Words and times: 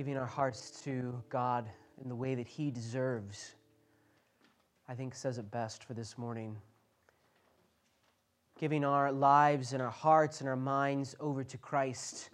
giving 0.00 0.16
our 0.16 0.24
hearts 0.24 0.80
to 0.82 1.22
God 1.28 1.68
in 2.02 2.08
the 2.08 2.14
way 2.14 2.34
that 2.34 2.48
He 2.48 2.70
deserves, 2.70 3.52
I 4.88 4.94
think 4.94 5.14
says 5.14 5.36
it 5.36 5.50
best 5.50 5.84
for 5.84 5.92
this 5.92 6.16
morning. 6.16 6.56
Giving 8.58 8.82
our 8.82 9.12
lives 9.12 9.74
and 9.74 9.82
our 9.82 9.90
hearts 9.90 10.40
and 10.40 10.48
our 10.48 10.56
minds 10.56 11.14
over 11.20 11.44
to 11.44 11.58
Christ. 11.58 12.30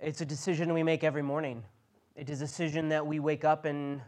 It's 0.00 0.22
a 0.22 0.24
decision 0.24 0.74
we 0.74 0.82
make 0.82 1.04
every 1.04 1.22
morning. 1.22 1.62
It 2.16 2.28
is 2.28 2.40
a 2.42 2.46
decision 2.46 2.88
that 2.88 3.06
we 3.06 3.20
wake 3.20 3.44
up 3.44 3.64
and 3.64 4.00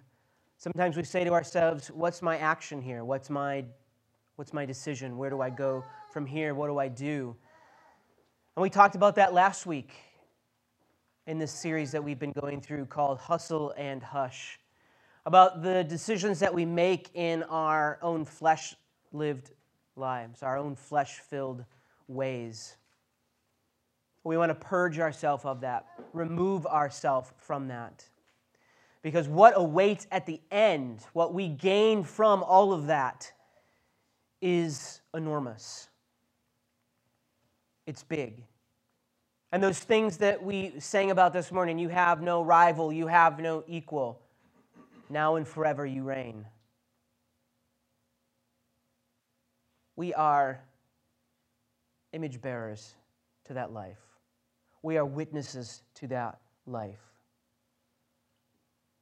sometimes 0.56 0.96
we 0.96 1.04
say 1.04 1.22
to 1.22 1.32
ourselves, 1.32 1.92
What's 1.92 2.22
my 2.22 2.38
action 2.38 2.82
here? 2.82 3.04
What's 3.04 3.30
my, 3.30 3.64
what's 4.34 4.52
my 4.52 4.66
decision? 4.66 5.16
Where 5.16 5.30
do 5.30 5.40
I 5.40 5.50
go 5.50 5.84
from 6.12 6.26
here? 6.26 6.56
What 6.56 6.66
do 6.66 6.78
I 6.78 6.88
do? 6.88 7.36
And 8.56 8.64
we 8.64 8.68
talked 8.68 8.96
about 8.96 9.14
that 9.14 9.32
last 9.32 9.64
week 9.64 9.92
in 11.26 11.38
this 11.38 11.50
series 11.50 11.90
that 11.90 12.02
we've 12.02 12.18
been 12.18 12.32
going 12.32 12.60
through 12.60 12.86
called 12.86 13.18
Hustle 13.18 13.74
and 13.76 14.02
Hush 14.02 14.60
about 15.24 15.60
the 15.60 15.82
decisions 15.82 16.38
that 16.38 16.54
we 16.54 16.64
make 16.64 17.10
in 17.14 17.42
our 17.44 17.98
own 18.00 18.24
flesh 18.24 18.76
lived 19.12 19.50
lives, 19.96 20.44
our 20.44 20.56
own 20.56 20.76
flesh 20.76 21.18
filled 21.18 21.64
ways. 22.06 22.76
We 24.22 24.36
want 24.36 24.50
to 24.50 24.54
purge 24.54 25.00
ourselves 25.00 25.44
of 25.44 25.62
that, 25.62 25.86
remove 26.12 26.64
ourselves 26.64 27.32
from 27.38 27.68
that. 27.68 28.04
Because 29.02 29.28
what 29.28 29.54
awaits 29.56 30.06
at 30.12 30.26
the 30.26 30.40
end, 30.50 31.00
what 31.12 31.34
we 31.34 31.48
gain 31.48 32.04
from 32.04 32.44
all 32.44 32.72
of 32.72 32.86
that, 32.86 33.32
is 34.40 35.00
enormous. 35.12 35.88
It's 37.86 38.02
big. 38.04 38.44
And 39.52 39.62
those 39.62 39.78
things 39.78 40.18
that 40.18 40.42
we 40.42 40.74
sang 40.78 41.10
about 41.10 41.32
this 41.32 41.52
morning 41.52 41.78
you 41.78 41.88
have 41.88 42.20
no 42.20 42.42
rival, 42.42 42.92
you 42.92 43.06
have 43.06 43.38
no 43.38 43.64
equal. 43.66 44.20
Now 45.08 45.36
and 45.36 45.46
forever 45.46 45.86
you 45.86 46.02
reign. 46.02 46.46
We 49.94 50.12
are 50.14 50.60
image 52.12 52.40
bearers 52.40 52.94
to 53.44 53.54
that 53.54 53.72
life, 53.72 54.00
we 54.82 54.96
are 54.96 55.04
witnesses 55.04 55.82
to 55.94 56.08
that 56.08 56.38
life. 56.66 57.00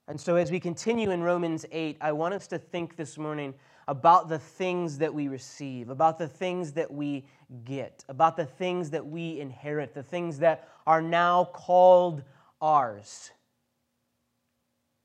And 0.07 0.21
so, 0.21 0.37
as 0.37 0.51
we 0.51 0.61
continue 0.61 1.11
in 1.11 1.23
Romans 1.23 1.65
8, 1.73 1.97
I 2.01 2.13
want 2.13 2.35
us 2.35 2.47
to 2.49 2.59
think 2.59 2.97
this 2.97 3.17
morning 3.17 3.55
about 3.87 4.29
the 4.29 4.39
things 4.39 4.99
that 4.99 5.13
we 5.13 5.29
receive, 5.29 5.91
about 5.91 6.19
the 6.19 6.29
things 6.29 6.73
that 6.73 6.93
we 6.93 7.27
get, 7.65 8.05
about 8.09 8.37
the 8.37 8.47
things 8.47 8.91
that 8.91 9.07
we 9.07 9.41
inherit, 9.41 9.95
the 9.95 10.03
things 10.03 10.39
that 10.39 10.69
are 10.87 11.03
now 11.03 11.45
called 11.53 12.23
ours. 12.61 13.31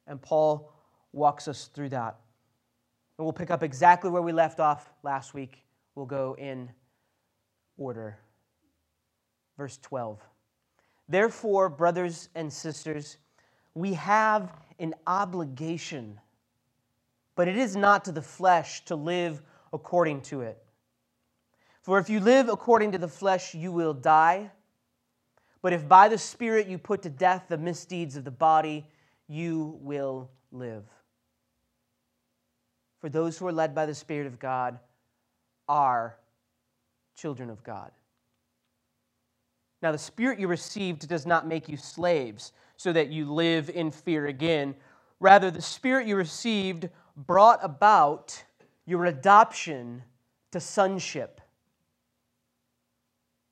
And 0.08 0.22
Paul 0.22 0.74
walks 1.12 1.48
us 1.48 1.66
through 1.66 1.90
that. 1.90 2.18
And 3.18 3.26
we'll 3.26 3.34
pick 3.34 3.52
up 3.52 3.64
exactly 3.64 4.10
where 4.10 4.22
we 4.22 4.32
left 4.32 4.60
off 4.60 4.90
last 5.04 5.34
week. 5.34 5.64
We'll 5.96 6.06
go 6.06 6.36
in 6.38 6.70
order. 7.78 8.18
Verse 9.58 9.78
12. 9.82 10.20
Therefore, 11.10 11.70
brothers 11.70 12.30
and 12.36 12.52
sisters, 12.52 13.18
we 13.74 13.94
have 13.94 14.54
an 14.80 14.94
obligation 15.06 16.20
but 17.40 17.48
it 17.48 17.56
is 17.56 17.74
not 17.74 18.04
to 18.04 18.12
the 18.12 18.22
flesh 18.22 18.84
to 18.84 18.98
live 18.98 19.42
according 19.72 20.20
to 20.20 20.42
it. 20.42 20.62
For 21.84 21.98
if 21.98 22.10
you 22.10 22.20
live 22.20 22.50
according 22.50 22.92
to 22.92 22.98
the 22.98 23.08
flesh, 23.08 23.56
you 23.56 23.72
will 23.72 23.94
die. 23.94 24.52
But 25.62 25.72
if 25.72 25.88
by 25.88 26.10
the 26.10 26.18
Spirit 26.18 26.68
you 26.68 26.78
put 26.78 27.02
to 27.04 27.10
death 27.10 27.46
the 27.48 27.58
misdeeds 27.58 28.18
of 28.18 28.26
the 28.26 28.30
body, 28.30 28.86
you 29.30 29.80
will 29.80 30.30
live. 30.52 30.84
For 33.00 33.08
those 33.08 33.38
who 33.38 33.48
are 33.48 33.54
led 33.54 33.74
by 33.74 33.86
the 33.86 33.96
Spirit 33.96 34.28
of 34.28 34.38
God 34.38 34.78
are 35.70 36.18
children 37.16 37.50
of 37.50 37.64
God. 37.64 37.92
Now, 39.82 39.94
the 39.94 39.98
Spirit 39.98 40.42
you 40.42 40.50
received 40.50 41.08
does 41.08 41.26
not 41.26 41.48
make 41.48 41.70
you 41.70 41.78
slaves 41.78 42.52
so 42.76 42.92
that 42.92 43.08
you 43.08 43.32
live 43.32 43.70
in 43.70 43.92
fear 43.92 44.28
again. 44.28 44.76
Rather, 45.22 45.50
the 45.50 45.62
Spirit 45.62 46.06
you 46.06 46.18
received 46.18 46.90
brought 47.26 47.60
about 47.62 48.44
your 48.86 49.06
adoption 49.06 50.04
to 50.52 50.60
sonship. 50.60 51.42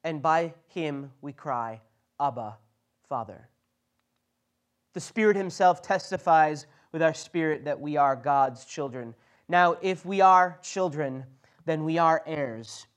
And 0.04 0.22
by 0.22 0.54
him 0.68 1.12
we 1.22 1.34
cry, 1.34 1.82
Abba, 2.20 2.58
Father. 3.10 3.50
The 4.94 5.02
Spirit 5.02 5.36
Himself 5.36 5.82
testifies 5.82 6.66
with 6.92 7.02
our 7.02 7.14
spirit 7.14 7.66
that 7.66 7.80
we 7.80 7.98
are 7.98 8.16
God's 8.16 8.66
children. 8.66 9.14
Now, 9.50 9.78
if 9.82 10.06
we 10.06 10.22
are 10.22 10.58
children, 10.62 11.26
then 11.66 11.84
we 11.84 11.98
are 11.98 12.24
heirs, 12.26 12.88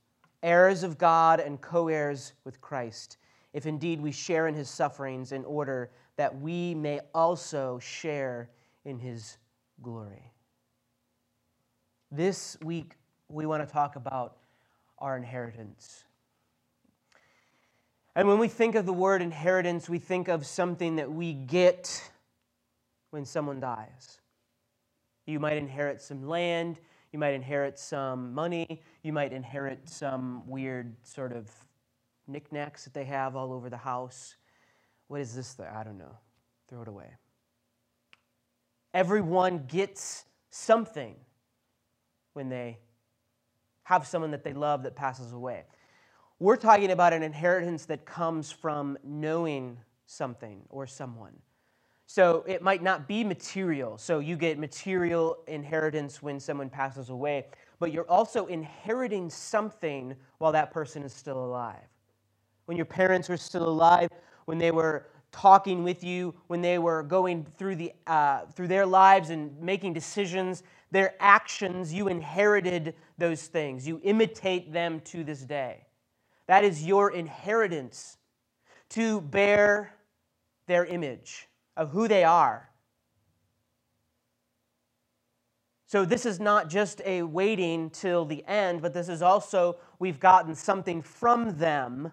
heirs 0.42 0.84
of 0.84 0.98
God 0.98 1.40
and 1.40 1.60
co 1.60 1.88
heirs 1.88 2.32
with 2.44 2.60
Christ, 2.60 3.18
if 3.52 3.66
indeed 3.66 4.00
we 4.00 4.12
share 4.12 4.46
in 4.46 4.54
His 4.54 4.70
sufferings, 4.70 5.32
in 5.32 5.44
order 5.44 5.90
that 6.16 6.40
we 6.40 6.74
may 6.74 7.00
also 7.12 7.80
share 7.80 8.48
in 8.84 8.98
His 8.98 9.36
glory. 9.82 10.30
This 12.12 12.56
week, 12.60 12.96
we 13.28 13.46
want 13.46 13.64
to 13.66 13.72
talk 13.72 13.94
about 13.94 14.36
our 14.98 15.16
inheritance. 15.16 16.04
And 18.16 18.26
when 18.26 18.38
we 18.38 18.48
think 18.48 18.74
of 18.74 18.84
the 18.84 18.92
word 18.92 19.22
inheritance, 19.22 19.88
we 19.88 20.00
think 20.00 20.26
of 20.26 20.44
something 20.44 20.96
that 20.96 21.12
we 21.12 21.32
get 21.32 22.10
when 23.10 23.24
someone 23.24 23.60
dies. 23.60 24.18
You 25.26 25.38
might 25.38 25.56
inherit 25.56 26.02
some 26.02 26.26
land, 26.26 26.80
you 27.12 27.20
might 27.20 27.34
inherit 27.34 27.78
some 27.78 28.34
money, 28.34 28.82
you 29.04 29.12
might 29.12 29.32
inherit 29.32 29.88
some 29.88 30.44
weird 30.48 30.96
sort 31.04 31.32
of 31.32 31.48
knickknacks 32.26 32.82
that 32.84 32.92
they 32.92 33.04
have 33.04 33.36
all 33.36 33.52
over 33.52 33.70
the 33.70 33.76
house. 33.76 34.34
What 35.06 35.20
is 35.20 35.36
this? 35.36 35.56
I 35.60 35.84
don't 35.84 35.98
know. 35.98 36.16
Throw 36.68 36.82
it 36.82 36.88
away. 36.88 37.14
Everyone 38.92 39.66
gets 39.68 40.24
something 40.50 41.14
when 42.32 42.48
they 42.48 42.78
have 43.84 44.06
someone 44.06 44.30
that 44.30 44.44
they 44.44 44.52
love 44.52 44.82
that 44.84 44.94
passes 44.94 45.32
away. 45.32 45.64
We're 46.38 46.56
talking 46.56 46.90
about 46.90 47.12
an 47.12 47.22
inheritance 47.22 47.84
that 47.86 48.04
comes 48.04 48.50
from 48.50 48.96
knowing 49.04 49.78
something 50.06 50.62
or 50.70 50.86
someone. 50.86 51.34
So 52.06 52.44
it 52.48 52.60
might 52.60 52.82
not 52.82 53.06
be 53.06 53.22
material. 53.22 53.96
So 53.96 54.18
you 54.18 54.36
get 54.36 54.58
material 54.58 55.38
inheritance 55.46 56.20
when 56.22 56.40
someone 56.40 56.68
passes 56.68 57.08
away, 57.10 57.46
but 57.78 57.92
you're 57.92 58.08
also 58.10 58.46
inheriting 58.46 59.30
something 59.30 60.16
while 60.38 60.50
that 60.52 60.72
person 60.72 61.02
is 61.04 61.12
still 61.12 61.44
alive. 61.44 61.86
When 62.66 62.76
your 62.76 62.86
parents 62.86 63.28
were 63.28 63.36
still 63.36 63.68
alive, 63.68 64.08
when 64.46 64.58
they 64.58 64.70
were 64.70 65.06
talking 65.32 65.84
with 65.84 66.02
you, 66.02 66.34
when 66.48 66.60
they 66.60 66.78
were 66.78 67.02
going 67.02 67.46
through, 67.56 67.76
the, 67.76 67.92
uh, 68.06 68.46
through 68.54 68.68
their 68.68 68.86
lives 68.86 69.30
and 69.30 69.60
making 69.60 69.92
decisions, 69.92 70.62
their 70.90 71.14
actions, 71.20 71.94
you 71.94 72.08
inherited 72.08 72.94
those 73.18 73.46
things. 73.46 73.86
You 73.86 74.00
imitate 74.02 74.72
them 74.72 75.00
to 75.06 75.22
this 75.22 75.40
day. 75.42 75.86
That 76.46 76.64
is 76.64 76.84
your 76.84 77.12
inheritance 77.12 78.18
to 78.90 79.20
bear 79.20 79.94
their 80.66 80.84
image 80.84 81.48
of 81.76 81.90
who 81.90 82.08
they 82.08 82.24
are. 82.24 82.68
So, 85.86 86.04
this 86.04 86.24
is 86.24 86.38
not 86.38 86.68
just 86.68 87.00
a 87.04 87.22
waiting 87.22 87.90
till 87.90 88.24
the 88.24 88.44
end, 88.46 88.80
but 88.80 88.94
this 88.94 89.08
is 89.08 89.22
also 89.22 89.76
we've 89.98 90.20
gotten 90.20 90.54
something 90.54 91.02
from 91.02 91.58
them 91.58 92.12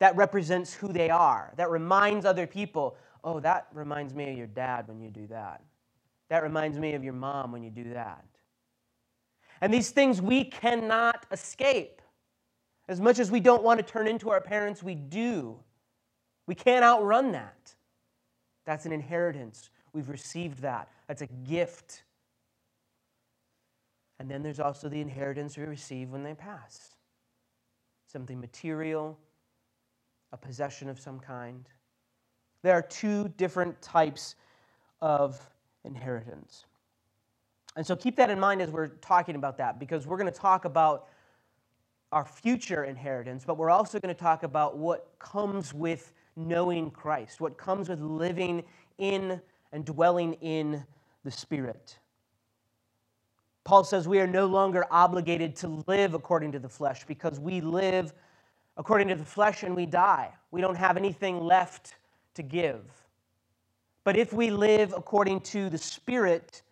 that 0.00 0.16
represents 0.16 0.72
who 0.74 0.92
they 0.92 1.10
are, 1.10 1.52
that 1.56 1.70
reminds 1.70 2.24
other 2.24 2.46
people, 2.46 2.96
oh, 3.24 3.40
that 3.40 3.66
reminds 3.72 4.14
me 4.14 4.30
of 4.30 4.38
your 4.38 4.46
dad 4.46 4.86
when 4.88 5.00
you 5.00 5.10
do 5.10 5.26
that. 5.28 5.62
That 6.28 6.42
reminds 6.42 6.78
me 6.78 6.94
of 6.94 7.02
your 7.02 7.14
mom 7.14 7.52
when 7.52 7.62
you 7.62 7.70
do 7.70 7.92
that. 7.94 8.24
And 9.60 9.72
these 9.72 9.90
things 9.90 10.22
we 10.22 10.44
cannot 10.44 11.26
escape. 11.32 12.00
As 12.88 13.00
much 13.00 13.18
as 13.18 13.30
we 13.30 13.40
don't 13.40 13.62
want 13.62 13.78
to 13.80 13.84
turn 13.84 14.06
into 14.06 14.30
our 14.30 14.40
parents, 14.40 14.82
we 14.82 14.94
do. 14.94 15.58
We 16.46 16.54
can't 16.54 16.84
outrun 16.84 17.32
that. 17.32 17.74
That's 18.64 18.86
an 18.86 18.92
inheritance. 18.92 19.70
We've 19.92 20.08
received 20.08 20.60
that. 20.60 20.88
That's 21.06 21.22
a 21.22 21.26
gift. 21.26 22.04
And 24.18 24.30
then 24.30 24.42
there's 24.42 24.60
also 24.60 24.88
the 24.88 25.00
inheritance 25.00 25.56
we 25.56 25.64
receive 25.64 26.10
when 26.10 26.22
they 26.22 26.34
pass 26.34 26.94
something 28.06 28.40
material, 28.40 29.18
a 30.32 30.36
possession 30.36 30.88
of 30.88 30.98
some 30.98 31.18
kind. 31.18 31.68
There 32.62 32.74
are 32.74 32.82
two 32.82 33.28
different 33.36 33.80
types 33.80 34.34
of 35.00 35.40
inheritance. 35.84 36.64
And 37.76 37.86
so 37.86 37.94
keep 37.94 38.16
that 38.16 38.30
in 38.30 38.40
mind 38.40 38.60
as 38.60 38.70
we're 38.70 38.88
talking 38.88 39.36
about 39.36 39.58
that, 39.58 39.78
because 39.78 40.06
we're 40.06 40.16
going 40.16 40.32
to 40.32 40.38
talk 40.38 40.64
about 40.64 41.08
our 42.10 42.24
future 42.24 42.84
inheritance, 42.84 43.44
but 43.46 43.56
we're 43.56 43.70
also 43.70 44.00
going 44.00 44.14
to 44.14 44.20
talk 44.20 44.42
about 44.42 44.76
what 44.78 45.12
comes 45.18 45.72
with 45.74 46.12
knowing 46.36 46.90
Christ, 46.90 47.40
what 47.40 47.58
comes 47.58 47.88
with 47.88 48.00
living 48.00 48.64
in 48.98 49.40
and 49.72 49.84
dwelling 49.84 50.34
in 50.34 50.84
the 51.24 51.30
Spirit. 51.30 51.98
Paul 53.64 53.84
says 53.84 54.08
we 54.08 54.18
are 54.18 54.26
no 54.26 54.46
longer 54.46 54.86
obligated 54.90 55.54
to 55.56 55.84
live 55.86 56.14
according 56.14 56.52
to 56.52 56.58
the 56.58 56.68
flesh 56.68 57.04
because 57.06 57.38
we 57.38 57.60
live 57.60 58.14
according 58.78 59.08
to 59.08 59.16
the 59.16 59.24
flesh 59.24 59.64
and 59.64 59.74
we 59.76 59.84
die. 59.84 60.32
We 60.50 60.60
don't 60.60 60.76
have 60.76 60.96
anything 60.96 61.40
left 61.40 61.96
to 62.34 62.42
give. 62.42 62.80
But 64.04 64.16
if 64.16 64.32
we 64.32 64.50
live 64.50 64.94
according 64.96 65.40
to 65.40 65.68
the 65.68 65.76
Spirit, 65.76 66.62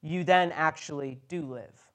you 0.00 0.24
then 0.24 0.52
actually 0.52 1.18
do 1.28 1.42
live. 1.42 1.88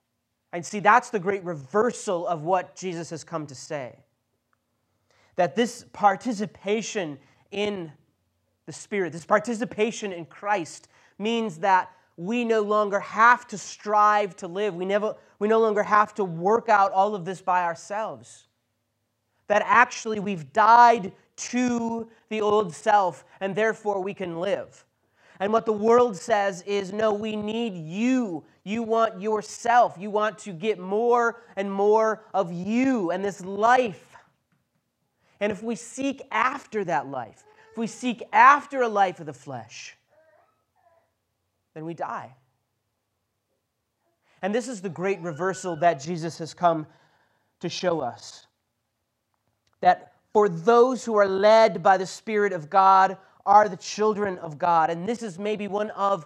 And 0.54 0.66
see, 0.66 0.80
that's 0.80 1.10
the 1.10 1.20
great 1.20 1.44
reversal 1.44 2.28
of 2.28 2.44
what 2.44 2.76
Jesus 2.76 3.10
has 3.10 3.24
come 3.24 3.48
to 3.48 3.56
say. 3.56 3.98
That 5.38 5.56
this 5.56 5.86
participation 5.94 7.18
in 7.52 7.92
the 8.66 8.74
Spirit, 8.74 9.14
this 9.14 9.26
participation 9.26 10.12
in 10.12 10.26
Christ, 10.26 10.90
means 11.18 11.60
that 11.60 11.90
we 12.18 12.44
no 12.44 12.62
longer 12.62 13.00
have 13.00 13.48
to 13.48 13.58
strive 13.58 14.36
to 14.38 14.48
live. 14.48 14.76
We, 14.76 14.86
never, 14.86 15.16
we 15.40 15.48
no 15.48 15.60
longer 15.60 15.84
have 15.84 16.14
to 16.16 16.26
work 16.26 16.68
out 16.68 16.92
all 16.92 17.16
of 17.16 17.24
this 17.24 17.42
by 17.42 17.64
ourselves. 17.64 18.47
That 19.48 19.64
actually 19.66 20.20
we've 20.20 20.52
died 20.54 21.12
to 21.38 22.10
the 22.30 22.42
old 22.42 22.74
self 22.74 23.24
and 23.40 23.56
therefore 23.56 24.02
we 24.02 24.14
can 24.14 24.40
live. 24.40 24.86
And 25.40 25.54
what 25.54 25.66
the 25.66 25.74
world 25.74 26.18
says 26.18 26.64
is 26.64 26.92
no, 26.92 27.14
we 27.14 27.36
need 27.36 27.76
you. 27.76 28.44
You 28.64 28.84
want 28.84 29.22
yourself. 29.22 29.96
You 30.00 30.10
want 30.10 30.40
to 30.40 30.52
get 30.52 30.80
more 30.80 31.42
and 31.56 31.72
more 31.72 32.24
of 32.34 32.52
you 32.52 33.12
and 33.12 33.24
this 33.24 33.44
life. 33.46 34.16
And 35.40 35.52
if 35.52 35.62
we 35.62 35.76
seek 35.76 36.24
after 36.32 36.84
that 36.86 37.08
life, 37.08 37.44
if 37.72 37.78
we 37.78 37.88
seek 37.88 38.24
after 38.34 38.82
a 38.82 38.88
life 38.88 39.20
of 39.20 39.28
the 39.28 39.34
flesh, 39.34 39.96
then 41.76 41.86
we 41.86 41.94
die. 41.94 42.36
And 44.42 44.54
this 44.54 44.68
is 44.68 44.82
the 44.82 44.90
great 44.90 45.20
reversal 45.22 45.76
that 45.78 46.02
Jesus 46.02 46.40
has 46.40 46.56
come 46.56 46.88
to 47.60 47.70
show 47.70 48.00
us. 48.00 48.47
That 49.82 50.14
for 50.34 50.50
those 50.50 51.06
who 51.06 51.16
are 51.16 51.28
led 51.28 51.82
by 51.82 51.98
the 51.98 52.06
Spirit 52.06 52.54
of 52.54 52.70
God 52.70 53.18
are 53.46 53.70
the 53.70 53.78
children 53.78 54.38
of 54.40 54.58
God. 54.58 54.90
And 54.90 55.08
this 55.08 55.24
is 55.24 55.40
maybe 55.40 55.68
one 55.68 55.90
of 55.92 56.26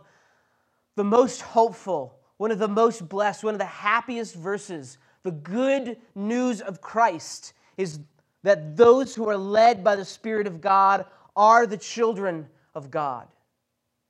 the 0.96 1.04
most 1.04 1.42
hopeful, 1.42 2.18
one 2.38 2.52
of 2.52 2.60
the 2.60 2.68
most 2.68 3.08
blessed, 3.08 3.44
one 3.44 3.54
of 3.54 3.60
the 3.60 3.66
happiest 3.66 4.36
verses. 4.36 4.98
The 5.24 5.32
good 5.32 5.98
news 6.16 6.62
of 6.62 6.82
Christ 6.82 7.54
is 7.78 8.00
that 8.44 8.76
those 8.76 9.14
who 9.14 9.30
are 9.30 9.38
led 9.38 9.84
by 9.84 9.96
the 9.96 10.06
Spirit 10.06 10.48
of 10.48 10.62
God 10.62 11.06
are 11.36 11.68
the 11.68 11.78
children 11.78 12.48
of 12.74 12.90
God. 12.90 13.28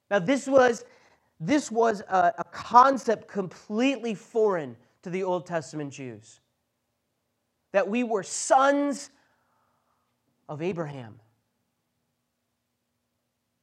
Now, 0.10 0.20
this 0.20 0.48
was 0.48 0.86
this 1.40 1.72
was 1.72 2.02
a, 2.02 2.34
a 2.38 2.44
concept 2.44 3.28
completely 3.28 4.14
foreign 4.14 4.78
to 5.02 5.10
the 5.10 5.24
Old 5.24 5.48
Testament 5.48 5.92
Jews. 5.92 6.40
That 7.72 7.88
we 7.88 8.04
were 8.04 8.22
sons 8.22 9.10
of 10.52 10.62
Abraham, 10.62 11.20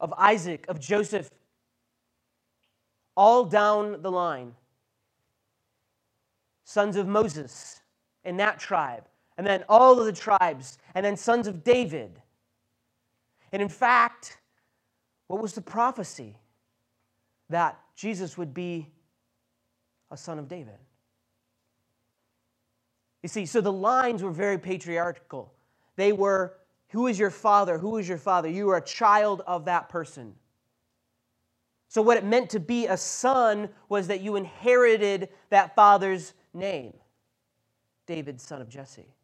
of 0.00 0.12
Isaac, 0.16 0.64
of 0.68 0.80
Joseph, 0.80 1.30
all 3.16 3.44
down 3.44 4.02
the 4.02 4.10
line. 4.10 4.54
Sons 6.64 6.96
of 6.96 7.06
Moses 7.06 7.80
in 8.24 8.36
that 8.38 8.58
tribe, 8.58 9.04
and 9.36 9.46
then 9.46 9.64
all 9.68 10.00
of 10.00 10.06
the 10.06 10.12
tribes, 10.12 10.78
and 10.94 11.06
then 11.06 11.16
sons 11.16 11.46
of 11.46 11.62
David. 11.62 12.20
And 13.52 13.62
in 13.62 13.68
fact, 13.68 14.38
what 15.28 15.40
was 15.40 15.52
the 15.52 15.62
prophecy? 15.62 16.36
that 17.50 17.78
Jesus 17.96 18.36
would 18.36 18.52
be 18.52 18.88
a 20.10 20.16
son 20.16 20.38
of 20.38 20.48
David. 20.48 20.74
You 23.22 23.28
see, 23.28 23.46
so 23.46 23.60
the 23.60 23.72
lines 23.72 24.22
were 24.22 24.30
very 24.30 24.58
patriarchal. 24.58 25.52
They 25.96 26.12
were, 26.12 26.54
Who 26.90 27.06
is 27.06 27.18
your 27.18 27.30
father? 27.30 27.78
Who 27.78 27.98
is 27.98 28.08
your 28.08 28.18
father? 28.18 28.48
You 28.48 28.70
are 28.70 28.76
a 28.76 28.84
child 28.84 29.42
of 29.46 29.66
that 29.66 29.88
person. 29.88 30.34
So, 31.88 32.02
what 32.02 32.16
it 32.16 32.24
meant 32.24 32.50
to 32.50 32.60
be 32.60 32.86
a 32.86 32.96
son 32.96 33.70
was 33.88 34.08
that 34.08 34.20
you 34.20 34.36
inherited 34.36 35.30
that 35.50 35.74
father's 35.74 36.34
name 36.52 36.94
David, 38.06 38.40
son 38.40 38.60
of 38.60 38.68
Jesse. 38.68 39.14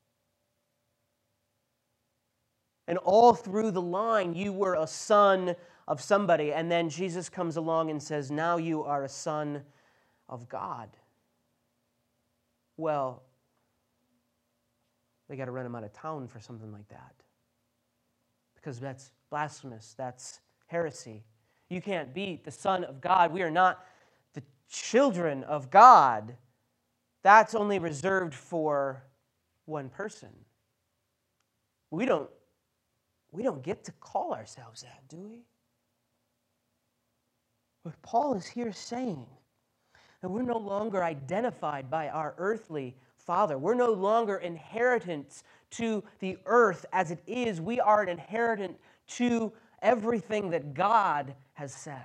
And 2.87 2.99
all 2.99 3.35
through 3.35 3.71
the 3.71 3.83
line, 3.83 4.35
you 4.35 4.53
were 4.53 4.75
a 4.75 4.87
son 4.87 5.57
of 5.89 6.03
somebody. 6.03 6.53
And 6.53 6.71
then 6.71 6.91
Jesus 6.91 7.31
comes 7.31 7.57
along 7.57 7.91
and 7.91 8.03
says, 8.03 8.31
Now 8.31 8.59
you 8.59 8.85
are 8.85 9.05
a 9.05 9.09
son 9.09 9.63
of 10.29 10.49
God. 10.49 10.91
Well, 12.77 13.23
they 15.29 15.37
got 15.37 15.47
to 15.47 15.51
run 15.51 15.65
him 15.65 15.75
out 15.75 15.85
of 15.85 15.93
town 15.93 16.29
for 16.29 16.41
something 16.41 16.71
like 16.73 16.89
that. 16.89 17.24
Because 18.65 18.81
that's 18.81 19.11
blasphemous, 19.29 19.95
that's 19.99 20.41
heresy. 20.69 21.23
You 21.69 21.83
can't 21.83 22.15
be 22.15 22.41
the 22.43 22.51
Son 22.51 22.83
of 22.83 22.99
God. 22.99 23.31
We 23.31 23.43
are 23.43 23.51
not 23.51 23.85
the 24.33 24.43
children 24.71 25.45
of 25.45 25.71
God. 25.71 26.35
That's 27.23 27.55
only 27.55 27.79
reserved 27.79 28.33
for 28.33 29.03
one 29.67 29.91
person. 29.91 30.31
We 31.91 32.07
don't, 32.07 32.31
we 33.33 33.43
don't 33.43 33.63
get 33.63 33.85
to 33.85 33.93
call 34.01 34.33
ourselves 34.33 34.81
that, 34.81 35.03
do 35.11 35.19
we? 35.19 35.43
But 37.85 38.01
Paul 38.01 38.33
is 38.33 38.47
here 38.47 38.73
saying 38.73 39.27
that 40.23 40.31
we're 40.31 40.41
no 40.41 40.57
longer 40.57 41.05
identified 41.05 41.91
by 41.91 42.09
our 42.09 42.35
earthly 42.39 42.97
father. 43.19 43.59
We're 43.59 43.75
no 43.75 43.93
longer 43.93 44.39
inheritance 44.39 45.45
to 45.77 46.03
the 46.21 46.39
earth 46.47 46.87
as 46.93 47.11
it 47.11 47.23
is. 47.27 47.61
We 47.61 47.81
are 47.81 48.03
an 48.03 48.09
inheritant 48.09 48.77
to 49.09 49.53
everything 49.83 50.51
that 50.51 50.75
God 50.75 51.35
has 51.55 51.73
said. 51.73 52.05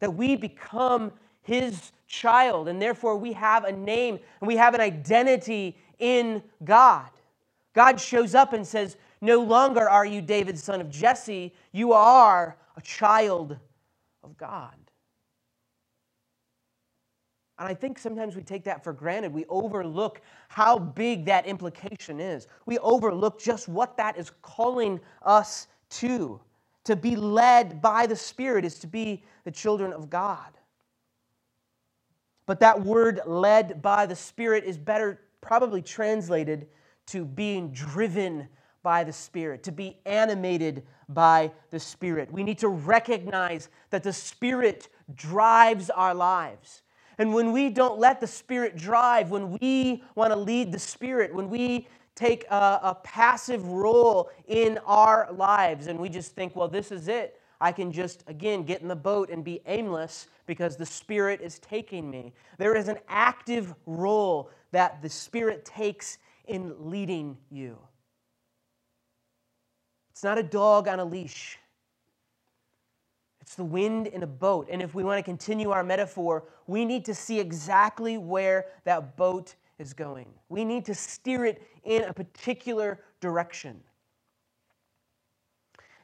That 0.00 0.14
we 0.14 0.36
become 0.36 1.12
his 1.42 1.92
child, 2.06 2.68
and 2.68 2.80
therefore 2.80 3.16
we 3.16 3.32
have 3.32 3.64
a 3.64 3.72
name 3.72 4.18
and 4.40 4.48
we 4.48 4.56
have 4.56 4.74
an 4.74 4.80
identity 4.80 5.76
in 5.98 6.42
God. 6.64 7.08
God 7.74 8.00
shows 8.00 8.34
up 8.34 8.52
and 8.52 8.66
says, 8.66 8.96
No 9.20 9.40
longer 9.40 9.88
are 9.88 10.04
you 10.04 10.20
David, 10.20 10.58
son 10.58 10.80
of 10.80 10.90
Jesse, 10.90 11.54
you 11.72 11.92
are 11.92 12.56
a 12.76 12.80
child 12.80 13.56
of 14.22 14.36
God. 14.36 14.74
And 17.58 17.68
I 17.68 17.74
think 17.74 17.98
sometimes 17.98 18.34
we 18.34 18.42
take 18.42 18.64
that 18.64 18.82
for 18.82 18.92
granted. 18.92 19.32
We 19.32 19.44
overlook 19.46 20.20
how 20.48 20.78
big 20.78 21.24
that 21.26 21.46
implication 21.46 22.18
is. 22.18 22.48
We 22.66 22.78
overlook 22.78 23.40
just 23.40 23.68
what 23.68 23.96
that 23.98 24.16
is 24.16 24.32
calling 24.42 25.00
us 25.22 25.68
to. 25.90 26.40
To 26.84 26.96
be 26.96 27.14
led 27.14 27.80
by 27.80 28.06
the 28.06 28.16
Spirit 28.16 28.64
is 28.64 28.78
to 28.80 28.86
be 28.86 29.22
the 29.44 29.50
children 29.50 29.92
of 29.92 30.10
God. 30.10 30.48
But 32.46 32.60
that 32.60 32.80
word 32.80 33.20
led 33.24 33.80
by 33.80 34.06
the 34.06 34.16
Spirit 34.16 34.64
is 34.64 34.76
better 34.76 35.20
probably 35.40 35.82
translated 35.82 36.66
to 37.06 37.24
being 37.24 37.70
driven 37.72 38.48
by 38.82 39.04
the 39.04 39.12
Spirit, 39.12 39.62
to 39.64 39.72
be 39.72 39.98
animated 40.06 40.82
by 41.08 41.52
the 41.70 41.78
Spirit. 41.78 42.32
We 42.32 42.42
need 42.42 42.58
to 42.58 42.68
recognize 42.68 43.68
that 43.90 44.02
the 44.02 44.12
Spirit 44.12 44.88
drives 45.14 45.90
our 45.90 46.14
lives. 46.14 46.82
And 47.18 47.34
when 47.34 47.52
we 47.52 47.70
don't 47.70 47.98
let 47.98 48.20
the 48.20 48.26
Spirit 48.26 48.76
drive, 48.76 49.30
when 49.30 49.58
we 49.58 50.02
want 50.14 50.32
to 50.32 50.38
lead 50.38 50.72
the 50.72 50.78
Spirit, 50.78 51.34
when 51.34 51.50
we 51.50 51.88
take 52.14 52.44
a, 52.50 52.80
a, 52.82 52.98
passive 53.02 53.66
role 53.66 54.30
in 54.46 54.78
our 54.84 55.32
lives 55.32 55.86
and 55.86 55.98
we 55.98 56.08
just 56.08 56.34
think, 56.34 56.54
well, 56.54 56.68
this 56.68 56.92
is 56.92 57.08
it. 57.08 57.40
I 57.60 57.72
can 57.72 57.92
just, 57.92 58.24
again, 58.26 58.64
get 58.64 58.82
in 58.82 58.88
the 58.88 58.96
boat 58.96 59.30
and 59.30 59.42
be 59.42 59.60
aimless 59.66 60.26
because 60.46 60.76
the 60.76 60.84
Spirit 60.84 61.40
is 61.40 61.58
taking 61.60 62.10
me. 62.10 62.34
There 62.58 62.76
is 62.76 62.88
an 62.88 62.98
active 63.08 63.74
role 63.86 64.50
that 64.72 65.00
the 65.00 65.08
Spirit 65.08 65.64
takes 65.64 66.18
in 66.46 66.74
leading 66.78 67.38
you. 67.50 67.78
It's 70.10 70.24
not 70.24 70.38
a 70.38 70.42
dog 70.42 70.88
on 70.88 71.00
a 71.00 71.04
leash. 71.04 71.58
It's 73.42 73.56
the 73.56 73.64
wind 73.64 74.06
in 74.06 74.22
a 74.22 74.26
boat. 74.26 74.68
And 74.70 74.80
if 74.80 74.94
we 74.94 75.02
want 75.02 75.18
to 75.18 75.22
continue 75.22 75.70
our 75.70 75.82
metaphor, 75.82 76.44
we 76.68 76.84
need 76.84 77.04
to 77.06 77.14
see 77.14 77.40
exactly 77.40 78.16
where 78.16 78.66
that 78.84 79.16
boat 79.16 79.56
is 79.80 79.92
going. 79.92 80.28
We 80.48 80.64
need 80.64 80.84
to 80.86 80.94
steer 80.94 81.44
it 81.44 81.60
in 81.82 82.04
a 82.04 82.12
particular 82.12 83.00
direction. 83.20 83.80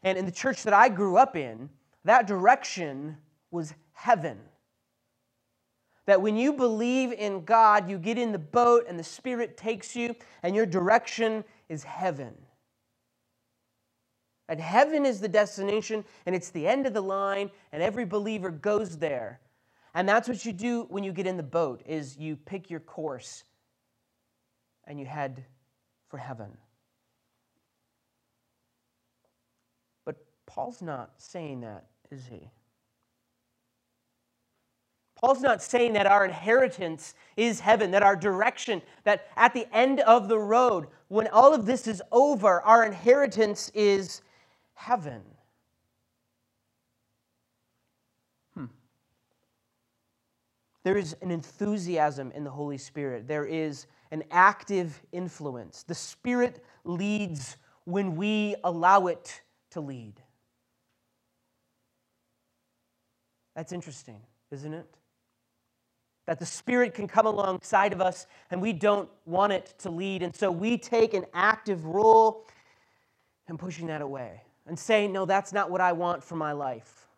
And 0.02 0.18
in 0.18 0.26
the 0.26 0.32
church 0.32 0.64
that 0.64 0.74
I 0.74 0.88
grew 0.88 1.16
up 1.16 1.36
in, 1.36 1.70
that 2.04 2.26
direction 2.26 3.16
was 3.52 3.72
heaven. 3.92 4.38
That 6.06 6.20
when 6.20 6.36
you 6.36 6.52
believe 6.52 7.12
in 7.12 7.44
God, 7.44 7.88
you 7.88 7.98
get 7.98 8.18
in 8.18 8.32
the 8.32 8.38
boat 8.38 8.86
and 8.88 8.98
the 8.98 9.04
Spirit 9.04 9.56
takes 9.56 9.94
you, 9.94 10.16
and 10.42 10.56
your 10.56 10.66
direction 10.66 11.44
is 11.68 11.84
heaven. 11.84 12.34
That 14.48 14.60
heaven 14.60 15.04
is 15.04 15.20
the 15.20 15.28
destination 15.28 16.04
and 16.24 16.34
it's 16.34 16.50
the 16.50 16.66
end 16.66 16.86
of 16.86 16.94
the 16.94 17.02
line 17.02 17.50
and 17.70 17.82
every 17.82 18.06
believer 18.06 18.50
goes 18.50 18.98
there. 18.98 19.40
And 19.94 20.08
that's 20.08 20.28
what 20.28 20.44
you 20.44 20.52
do 20.52 20.86
when 20.88 21.04
you 21.04 21.12
get 21.12 21.26
in 21.26 21.36
the 21.36 21.42
boat 21.42 21.82
is 21.86 22.16
you 22.16 22.36
pick 22.36 22.70
your 22.70 22.80
course 22.80 23.44
and 24.86 24.98
you 24.98 25.06
head 25.06 25.44
for 26.08 26.16
heaven. 26.16 26.56
But 30.04 30.16
Paul's 30.46 30.80
not 30.80 31.12
saying 31.18 31.60
that, 31.60 31.86
is 32.10 32.26
he? 32.26 32.50
Paul's 35.14 35.42
not 35.42 35.62
saying 35.62 35.94
that 35.94 36.06
our 36.06 36.24
inheritance 36.24 37.14
is 37.36 37.58
heaven, 37.58 37.90
that 37.90 38.04
our 38.04 38.14
direction, 38.14 38.80
that 39.02 39.26
at 39.36 39.52
the 39.52 39.66
end 39.76 40.00
of 40.00 40.28
the 40.28 40.38
road, 40.38 40.86
when 41.08 41.26
all 41.28 41.52
of 41.52 41.66
this 41.66 41.88
is 41.88 42.00
over, 42.12 42.62
our 42.62 42.86
inheritance 42.86 43.70
is 43.74 44.22
heaven. 44.78 45.22
Hmm. 48.54 48.66
There 50.84 50.96
is 50.96 51.16
an 51.20 51.32
enthusiasm 51.32 52.30
in 52.30 52.44
the 52.44 52.50
Holy 52.50 52.78
Spirit. 52.78 53.26
There 53.26 53.44
is 53.44 53.86
an 54.12 54.22
active 54.30 55.02
influence. 55.10 55.82
The 55.82 55.96
Spirit 55.96 56.64
leads 56.84 57.56
when 57.84 58.14
we 58.14 58.54
allow 58.62 59.08
it 59.08 59.42
to 59.72 59.80
lead. 59.80 60.14
That's 63.56 63.72
interesting, 63.72 64.20
isn't 64.52 64.72
it? 64.72 64.86
that 66.26 66.38
the 66.38 66.44
Spirit 66.44 66.92
can 66.92 67.08
come 67.08 67.24
alongside 67.24 67.94
of 67.94 68.02
us 68.02 68.26
and 68.50 68.60
we 68.60 68.74
don't 68.74 69.08
want 69.24 69.50
it 69.50 69.72
to 69.78 69.88
lead. 69.88 70.22
And 70.22 70.36
so 70.36 70.52
we 70.52 70.76
take 70.76 71.14
an 71.14 71.24
active 71.32 71.86
role 71.86 72.46
in 73.48 73.56
pushing 73.56 73.86
that 73.86 74.02
away 74.02 74.42
and 74.68 74.78
say, 74.78 75.08
No, 75.08 75.24
that's 75.24 75.52
not 75.52 75.70
what 75.70 75.80
I 75.80 75.92
want 75.92 76.22
for 76.22 76.36
my 76.36 76.52
life. 76.52 77.08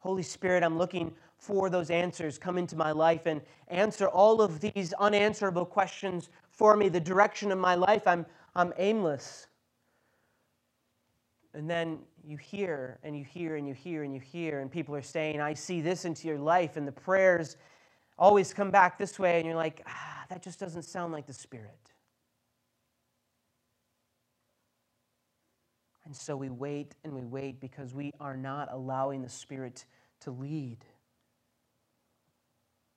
Holy 0.00 0.22
Spirit, 0.22 0.62
I'm 0.62 0.78
looking 0.78 1.14
for 1.38 1.70
those 1.70 1.90
answers. 1.90 2.38
Come 2.38 2.58
into 2.58 2.76
my 2.76 2.92
life 2.92 3.26
and 3.26 3.40
answer 3.68 4.06
all 4.08 4.40
of 4.40 4.60
these 4.60 4.92
unanswerable 4.94 5.64
questions 5.64 6.28
for 6.50 6.76
me. 6.76 6.88
The 6.88 7.00
direction 7.00 7.50
of 7.52 7.58
my 7.58 7.74
life, 7.74 8.06
I'm, 8.06 8.26
I'm 8.54 8.72
aimless. 8.78 9.48
And 11.54 11.68
then 11.68 11.98
you 12.24 12.36
hear 12.36 12.98
and 13.02 13.16
you 13.16 13.24
hear 13.24 13.56
and 13.56 13.66
you 13.66 13.74
hear 13.74 14.02
and 14.02 14.12
you 14.14 14.20
hear, 14.20 14.60
and 14.60 14.70
people 14.70 14.94
are 14.94 15.02
saying, 15.02 15.40
I 15.40 15.54
see 15.54 15.80
this 15.80 16.04
into 16.04 16.28
your 16.28 16.38
life, 16.38 16.76
and 16.76 16.86
the 16.86 16.92
prayers 16.92 17.56
always 18.18 18.52
come 18.52 18.70
back 18.70 18.98
this 18.98 19.18
way, 19.18 19.38
and 19.38 19.46
you're 19.46 19.56
like, 19.56 19.82
ah, 19.86 20.24
that 20.28 20.42
just 20.42 20.58
doesn't 20.58 20.82
sound 20.82 21.12
like 21.12 21.26
the 21.26 21.32
Spirit. 21.32 21.92
And 26.06 26.16
so 26.16 26.36
we 26.36 26.48
wait 26.48 26.94
and 27.04 27.12
we 27.12 27.24
wait 27.24 27.60
because 27.60 27.92
we 27.92 28.12
are 28.20 28.36
not 28.36 28.68
allowing 28.72 29.22
the 29.22 29.28
Spirit 29.28 29.84
to 30.20 30.30
lead. 30.30 30.78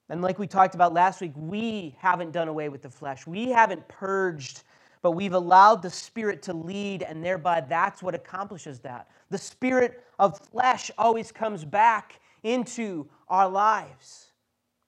And 0.08 0.22
like 0.22 0.40
we 0.40 0.48
talked 0.48 0.76
about 0.76 0.94
last 0.94 1.20
week, 1.20 1.34
we 1.36 1.96
haven't 2.00 2.32
done 2.32 2.48
away 2.48 2.70
with 2.70 2.82
the 2.82 2.90
flesh. 2.90 3.28
We 3.28 3.50
haven't 3.50 3.88
purged 3.88 4.64
but 5.02 5.12
we've 5.12 5.34
allowed 5.34 5.82
the 5.82 5.90
Spirit 5.90 6.42
to 6.44 6.54
lead, 6.54 7.04
and 7.04 7.24
thereby 7.24 7.62
that's 7.62 8.04
what 8.04 8.16
accomplishes 8.16 8.80
that. 8.80 9.10
The 9.30 9.38
spirit 9.38 10.04
of 10.18 10.38
flesh 10.38 10.92
always 10.98 11.32
comes 11.32 11.64
back 11.64 12.20
into 12.44 13.08
our 13.28 13.48
lives. 13.48 14.32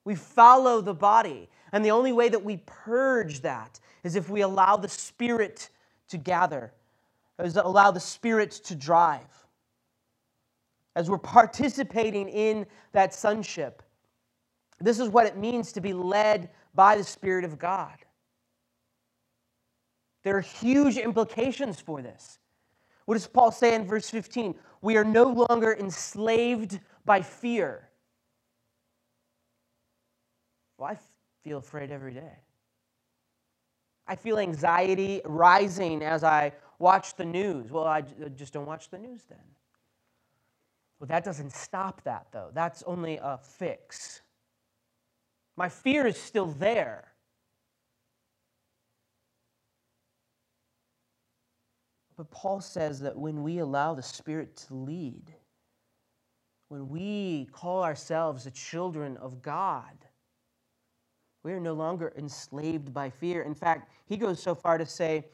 We 0.04 0.14
follow 0.14 0.80
the 0.80 0.94
body, 0.94 1.48
and 1.72 1.84
the 1.84 1.92
only 1.92 2.12
way 2.12 2.28
that 2.28 2.44
we 2.44 2.58
purge 2.66 3.40
that 3.40 3.80
is 4.04 4.16
if 4.16 4.28
we 4.28 4.42
allow 4.42 4.76
the 4.76 4.88
Spirit 4.88 5.70
to 6.08 6.18
gather, 6.18 6.72
is 7.38 7.54
to 7.54 7.66
allow 7.66 7.90
the 7.90 8.00
Spirit 8.00 8.50
to 8.50 8.74
drive. 8.74 9.20
As 10.94 11.08
we're 11.08 11.18
participating 11.18 12.28
in 12.28 12.66
that 12.92 13.14
sonship, 13.14 13.82
this 14.80 14.98
is 14.98 15.08
what 15.08 15.26
it 15.26 15.36
means 15.36 15.72
to 15.72 15.80
be 15.80 15.92
led 15.92 16.50
by 16.74 16.96
the 16.96 17.04
Spirit 17.04 17.44
of 17.44 17.58
God. 17.58 17.96
There 20.22 20.36
are 20.36 20.42
huge 20.42 20.98
implications 20.98 21.80
for 21.80 22.02
this. 22.02 22.38
What 23.06 23.14
does 23.14 23.26
Paul 23.26 23.50
say 23.50 23.74
in 23.74 23.86
verse 23.86 24.08
15? 24.10 24.54
We 24.80 24.96
are 24.96 25.04
no 25.04 25.24
longer 25.24 25.74
enslaved 25.74 26.78
by 27.04 27.22
fear. 27.22 27.88
Well, 30.78 30.90
I 30.90 30.98
feel 31.42 31.58
afraid 31.58 31.90
every 31.90 32.14
day. 32.14 32.38
I 34.06 34.16
feel 34.16 34.38
anxiety 34.38 35.20
rising 35.24 36.02
as 36.02 36.24
I 36.24 36.52
watch 36.78 37.16
the 37.16 37.24
news. 37.24 37.70
Well, 37.70 37.86
I 37.86 38.02
just 38.34 38.52
don't 38.52 38.66
watch 38.66 38.90
the 38.90 38.98
news 38.98 39.24
then. 39.28 39.38
Well, 40.98 41.08
that 41.08 41.24
doesn't 41.24 41.52
stop 41.52 42.02
that, 42.04 42.26
though. 42.32 42.50
That's 42.52 42.82
only 42.84 43.18
a 43.22 43.38
fix. 43.38 44.22
My 45.56 45.68
fear 45.68 46.06
is 46.06 46.16
still 46.16 46.46
there. 46.46 47.08
But 52.16 52.30
Paul 52.30 52.60
says 52.60 53.00
that 53.00 53.16
when 53.16 53.42
we 53.42 53.58
allow 53.58 53.94
the 53.94 54.02
Spirit 54.02 54.56
to 54.68 54.74
lead, 54.74 55.32
when 56.68 56.88
we 56.88 57.48
call 57.52 57.82
ourselves 57.82 58.44
the 58.44 58.50
children 58.50 59.16
of 59.16 59.42
God, 59.42 60.06
we 61.42 61.52
are 61.52 61.60
no 61.60 61.72
longer 61.72 62.12
enslaved 62.16 62.94
by 62.94 63.10
fear. 63.10 63.42
In 63.42 63.54
fact, 63.54 63.90
he 64.06 64.16
goes 64.16 64.40
so 64.40 64.54
far 64.54 64.78
to 64.78 64.86
say, 64.86 65.26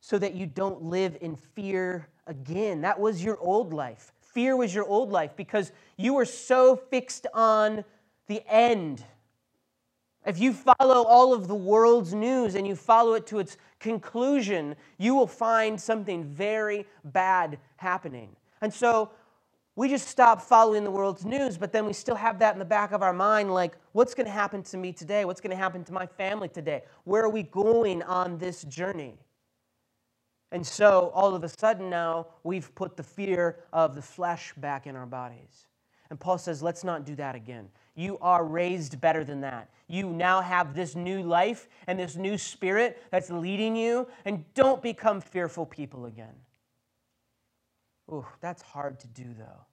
so 0.00 0.18
that 0.18 0.34
you 0.34 0.46
don't 0.46 0.82
live 0.82 1.16
in 1.20 1.36
fear 1.36 2.08
again. 2.26 2.80
That 2.80 2.98
was 2.98 3.22
your 3.22 3.38
old 3.38 3.72
life. 3.72 4.12
Fear 4.20 4.56
was 4.56 4.74
your 4.74 4.86
old 4.86 5.10
life 5.10 5.36
because 5.36 5.72
you 5.96 6.14
were 6.14 6.24
so 6.24 6.76
fixed 6.76 7.26
on 7.34 7.84
the 8.26 8.42
end 8.48 9.04
if 10.26 10.38
you 10.38 10.52
follow 10.52 11.04
all 11.04 11.32
of 11.32 11.48
the 11.48 11.54
world's 11.54 12.12
news 12.12 12.54
and 12.54 12.66
you 12.66 12.76
follow 12.76 13.14
it 13.14 13.26
to 13.28 13.38
its 13.38 13.56
conclusion, 13.78 14.76
you 14.98 15.14
will 15.14 15.26
find 15.26 15.80
something 15.80 16.24
very 16.24 16.86
bad 17.04 17.58
happening. 17.76 18.28
And 18.60 18.72
so 18.72 19.10
we 19.76 19.88
just 19.88 20.08
stop 20.08 20.42
following 20.42 20.84
the 20.84 20.90
world's 20.90 21.24
news, 21.24 21.56
but 21.56 21.72
then 21.72 21.86
we 21.86 21.94
still 21.94 22.16
have 22.16 22.38
that 22.40 22.52
in 22.52 22.58
the 22.58 22.66
back 22.66 22.92
of 22.92 23.02
our 23.02 23.14
mind 23.14 23.54
like, 23.54 23.78
what's 23.92 24.12
going 24.12 24.26
to 24.26 24.32
happen 24.32 24.62
to 24.64 24.76
me 24.76 24.92
today? 24.92 25.24
What's 25.24 25.40
going 25.40 25.52
to 25.52 25.56
happen 25.56 25.84
to 25.84 25.92
my 25.92 26.04
family 26.04 26.48
today? 26.48 26.82
Where 27.04 27.24
are 27.24 27.30
we 27.30 27.44
going 27.44 28.02
on 28.02 28.36
this 28.36 28.64
journey? 28.64 29.14
And 30.52 30.66
so 30.66 31.12
all 31.14 31.34
of 31.34 31.44
a 31.44 31.48
sudden 31.48 31.88
now 31.90 32.26
we've 32.42 32.74
put 32.74 32.96
the 32.96 33.02
fear 33.02 33.60
of 33.72 33.94
the 33.94 34.02
flesh 34.02 34.52
back 34.56 34.86
in 34.86 34.96
our 34.96 35.06
bodies. 35.06 35.66
And 36.10 36.18
Paul 36.18 36.38
says, 36.38 36.60
let's 36.60 36.82
not 36.82 37.06
do 37.06 37.14
that 37.16 37.36
again. 37.36 37.68
You 37.94 38.18
are 38.20 38.44
raised 38.44 39.00
better 39.00 39.22
than 39.22 39.42
that. 39.42 39.70
You 39.86 40.08
now 40.08 40.40
have 40.40 40.74
this 40.74 40.96
new 40.96 41.22
life 41.22 41.68
and 41.86 41.98
this 41.98 42.16
new 42.16 42.36
spirit 42.36 43.00
that's 43.10 43.30
leading 43.30 43.76
you, 43.76 44.08
and 44.24 44.44
don't 44.54 44.82
become 44.82 45.20
fearful 45.20 45.66
people 45.66 46.06
again. 46.06 46.34
Ooh, 48.10 48.26
that's 48.40 48.62
hard 48.62 48.98
to 49.00 49.06
do, 49.06 49.34
though. 49.38 49.66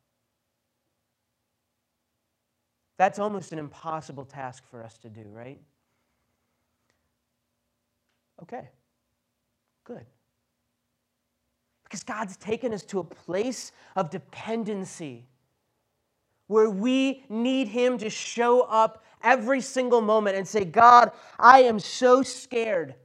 That's 2.98 3.18
almost 3.18 3.52
an 3.52 3.60
impossible 3.60 4.26
task 4.26 4.64
for 4.70 4.84
us 4.84 4.98
to 5.00 5.10
do, 5.10 5.24
right? 5.32 5.60
Okay, 8.44 8.70
good. 9.84 10.06
Because 11.88 12.04
God's 12.04 12.36
taken 12.36 12.74
us 12.74 12.84
to 12.84 13.00
a 13.00 13.04
place 13.04 13.72
of 13.96 14.10
dependency 14.10 15.26
where 16.48 16.70
we 16.70 17.24
need 17.30 17.70
Him 17.70 17.98
to 18.00 18.10
show 18.10 18.62
up 18.64 19.06
every 19.24 19.62
single 19.62 20.02
moment 20.02 20.36
and 20.36 20.46
say, 20.46 20.66
God, 20.66 21.12
I 21.40 21.60
am 21.62 21.80
so 21.80 22.24
scared 22.24 22.96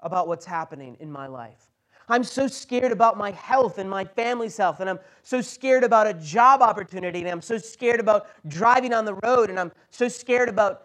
about 0.00 0.26
what's 0.26 0.46
happening 0.46 0.96
in 1.00 1.12
my 1.12 1.26
life. 1.26 1.70
I'm 2.08 2.24
so 2.24 2.46
scared 2.46 2.92
about 2.92 3.18
my 3.18 3.30
health 3.32 3.76
and 3.76 3.90
my 3.90 4.04
family's 4.04 4.56
health, 4.56 4.80
and 4.80 4.88
I'm 4.88 5.00
so 5.22 5.42
scared 5.42 5.84
about 5.84 6.06
a 6.06 6.14
job 6.14 6.62
opportunity, 6.62 7.20
and 7.20 7.28
I'm 7.28 7.42
so 7.42 7.58
scared 7.58 8.00
about 8.00 8.26
driving 8.48 8.94
on 8.94 9.04
the 9.04 9.14
road, 9.16 9.50
and 9.50 9.60
I'm 9.60 9.72
so 9.90 10.08
scared 10.08 10.48
about 10.48 10.84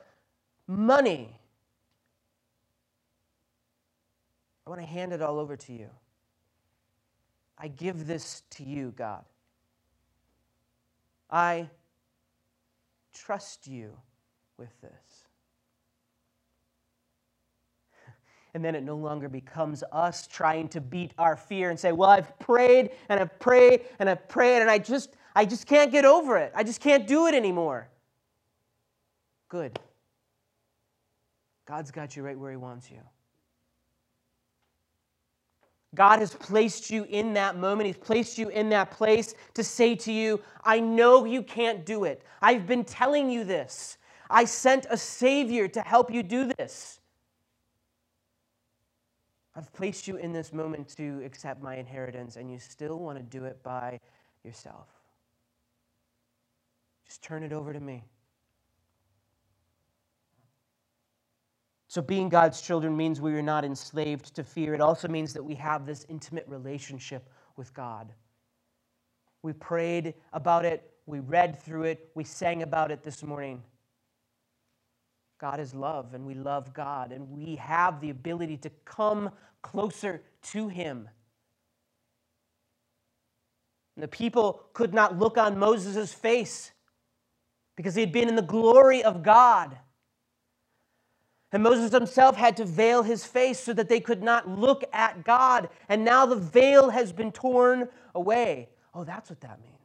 money. 0.67 1.37
I 4.67 4.69
want 4.69 4.81
to 4.81 4.87
hand 4.87 5.13
it 5.13 5.21
all 5.21 5.39
over 5.39 5.55
to 5.55 5.73
you. 5.73 5.89
I 7.59 7.67
give 7.67 8.07
this 8.07 8.43
to 8.51 8.63
you, 8.63 8.93
God. 8.95 9.25
I 11.29 11.69
trust 13.13 13.67
you 13.67 13.91
with 14.57 14.69
this. 14.81 14.91
And 18.55 18.65
then 18.65 18.73
it 18.73 18.81
no 18.81 18.95
longer 18.95 19.29
becomes 19.29 19.83
us 19.91 20.25
trying 20.25 20.69
to 20.69 20.81
beat 20.81 21.13
our 21.19 21.37
fear 21.37 21.69
and 21.69 21.79
say, 21.79 21.91
Well, 21.91 22.09
I've 22.09 22.37
prayed 22.39 22.89
and 23.07 23.19
I've 23.19 23.39
prayed 23.39 23.81
and 23.99 24.09
I've 24.09 24.27
prayed 24.27 24.61
and 24.61 24.71
I 24.71 24.79
just, 24.79 25.13
I 25.35 25.45
just 25.45 25.67
can't 25.67 25.91
get 25.91 26.03
over 26.03 26.35
it. 26.37 26.51
I 26.55 26.63
just 26.63 26.81
can't 26.81 27.05
do 27.05 27.27
it 27.27 27.35
anymore. 27.35 27.89
Good. 29.49 29.79
God's 31.67 31.91
got 31.91 32.15
you 32.15 32.23
right 32.23 32.39
where 32.39 32.49
He 32.49 32.57
wants 32.57 32.89
you. 32.89 33.01
God 35.95 36.19
has 36.19 36.33
placed 36.33 36.91
you 36.91 37.05
in 37.09 37.33
that 37.33 37.57
moment. 37.57 37.87
He's 37.87 37.97
placed 37.97 38.37
you 38.37 38.49
in 38.49 38.69
that 38.69 38.91
place 38.91 39.33
to 39.55 39.63
say 39.63 39.95
to 39.95 40.11
you, 40.11 40.39
I 40.63 40.79
know 40.79 41.25
you 41.25 41.41
can't 41.41 41.85
do 41.85 42.03
it. 42.03 42.23
I've 42.41 42.67
been 42.67 42.85
telling 42.85 43.29
you 43.29 43.43
this. 43.43 43.97
I 44.29 44.45
sent 44.45 44.85
a 44.89 44.97
Savior 44.97 45.67
to 45.69 45.81
help 45.81 46.13
you 46.13 46.21
do 46.21 46.51
this. 46.57 46.99
I've 49.55 49.73
placed 49.73 50.07
you 50.07 50.17
in 50.17 50.31
this 50.31 50.53
moment 50.53 50.95
to 50.97 51.21
accept 51.25 51.61
my 51.61 51.75
inheritance, 51.75 52.35
and 52.35 52.51
you 52.51 52.59
still 52.59 52.99
want 52.99 53.17
to 53.17 53.23
do 53.23 53.45
it 53.45 53.61
by 53.63 53.99
yourself. 54.43 54.87
Just 57.05 57.23
turn 57.23 57.41
it 57.43 57.51
over 57.51 57.73
to 57.73 57.79
me. 57.79 58.03
So, 61.89 62.03
being 62.03 62.29
God's 62.29 62.61
children 62.61 62.95
means 62.95 63.19
we 63.19 63.33
are 63.33 63.41
not 63.41 63.65
enslaved 63.65 64.35
to 64.35 64.43
fear. 64.43 64.75
It 64.75 64.79
also 64.79 65.07
means 65.07 65.33
that 65.33 65.43
we 65.43 65.55
have 65.55 65.87
this 65.87 66.05
intimate 66.07 66.45
relationship 66.47 67.27
with 67.57 67.73
God. 67.73 68.13
We 69.41 69.53
prayed 69.53 70.13
about 70.31 70.65
it, 70.65 70.87
we 71.07 71.19
read 71.19 71.59
through 71.59 71.85
it, 71.85 72.11
we 72.13 72.23
sang 72.23 72.61
about 72.61 72.91
it 72.91 73.01
this 73.01 73.23
morning. 73.23 73.63
God 75.41 75.59
is 75.59 75.73
love, 75.73 76.13
and 76.13 76.27
we 76.27 76.35
love 76.35 76.75
God, 76.75 77.11
and 77.11 77.27
we 77.31 77.55
have 77.55 77.99
the 78.01 78.11
ability 78.11 78.57
to 78.57 78.69
come 78.85 79.31
closer 79.63 80.21
to 80.51 80.67
Him. 80.67 81.09
And 83.95 84.03
the 84.03 84.07
people 84.07 84.61
could 84.73 84.93
not 84.93 85.17
look 85.17 85.39
on 85.39 85.57
Moses' 85.57 86.13
face 86.13 86.71
because 87.75 87.95
he 87.95 88.01
had 88.01 88.11
been 88.11 88.29
in 88.29 88.35
the 88.35 88.43
glory 88.43 89.03
of 89.03 89.23
God. 89.23 89.75
And 91.51 91.63
Moses 91.63 91.91
himself 91.91 92.35
had 92.35 92.55
to 92.57 92.65
veil 92.65 93.01
his 93.01 93.25
face 93.25 93.59
so 93.59 93.73
that 93.73 93.89
they 93.89 93.99
could 93.99 94.21
not 94.21 94.47
look 94.47 94.83
at 94.93 95.23
God. 95.23 95.69
And 95.87 96.05
now 96.05 96.25
the 96.25 96.35
veil 96.35 96.89
has 96.91 97.11
been 97.11 97.31
torn 97.31 97.89
away. 98.13 98.69
Oh, 98.93 99.03
that's 99.03 99.29
what 99.29 99.41
that 99.41 99.59
means. 99.61 99.75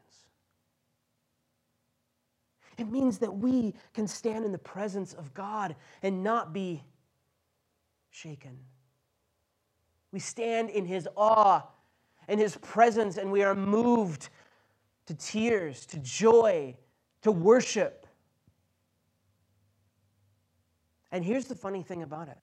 It 2.76 2.90
means 2.90 3.18
that 3.18 3.34
we 3.34 3.74
can 3.94 4.06
stand 4.06 4.44
in 4.44 4.52
the 4.52 4.58
presence 4.58 5.14
of 5.14 5.32
God 5.32 5.76
and 6.02 6.22
not 6.22 6.52
be 6.52 6.82
shaken. 8.10 8.58
We 10.12 10.20
stand 10.20 10.70
in 10.70 10.84
his 10.84 11.08
awe 11.16 11.62
and 12.28 12.40
his 12.40 12.56
presence, 12.56 13.16
and 13.16 13.30
we 13.30 13.42
are 13.42 13.54
moved 13.54 14.28
to 15.06 15.14
tears, 15.14 15.86
to 15.86 15.98
joy, 15.98 16.76
to 17.22 17.32
worship. 17.32 18.03
And 21.14 21.24
here's 21.24 21.44
the 21.44 21.54
funny 21.54 21.84
thing 21.84 22.02
about 22.02 22.26
it 22.26 22.38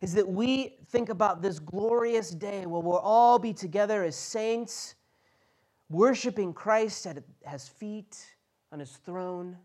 is 0.00 0.14
that 0.14 0.28
we 0.28 0.76
think 0.90 1.08
about 1.08 1.42
this 1.42 1.58
glorious 1.58 2.30
day 2.30 2.66
where 2.66 2.80
we'll 2.80 2.98
all 2.98 3.36
be 3.36 3.52
together 3.52 4.04
as 4.04 4.14
saints, 4.14 4.94
worshiping 5.90 6.52
Christ 6.52 7.04
at 7.08 7.18
his 7.44 7.68
feet, 7.68 8.16
on 8.70 8.78
his 8.78 8.92
throne. 8.98 9.56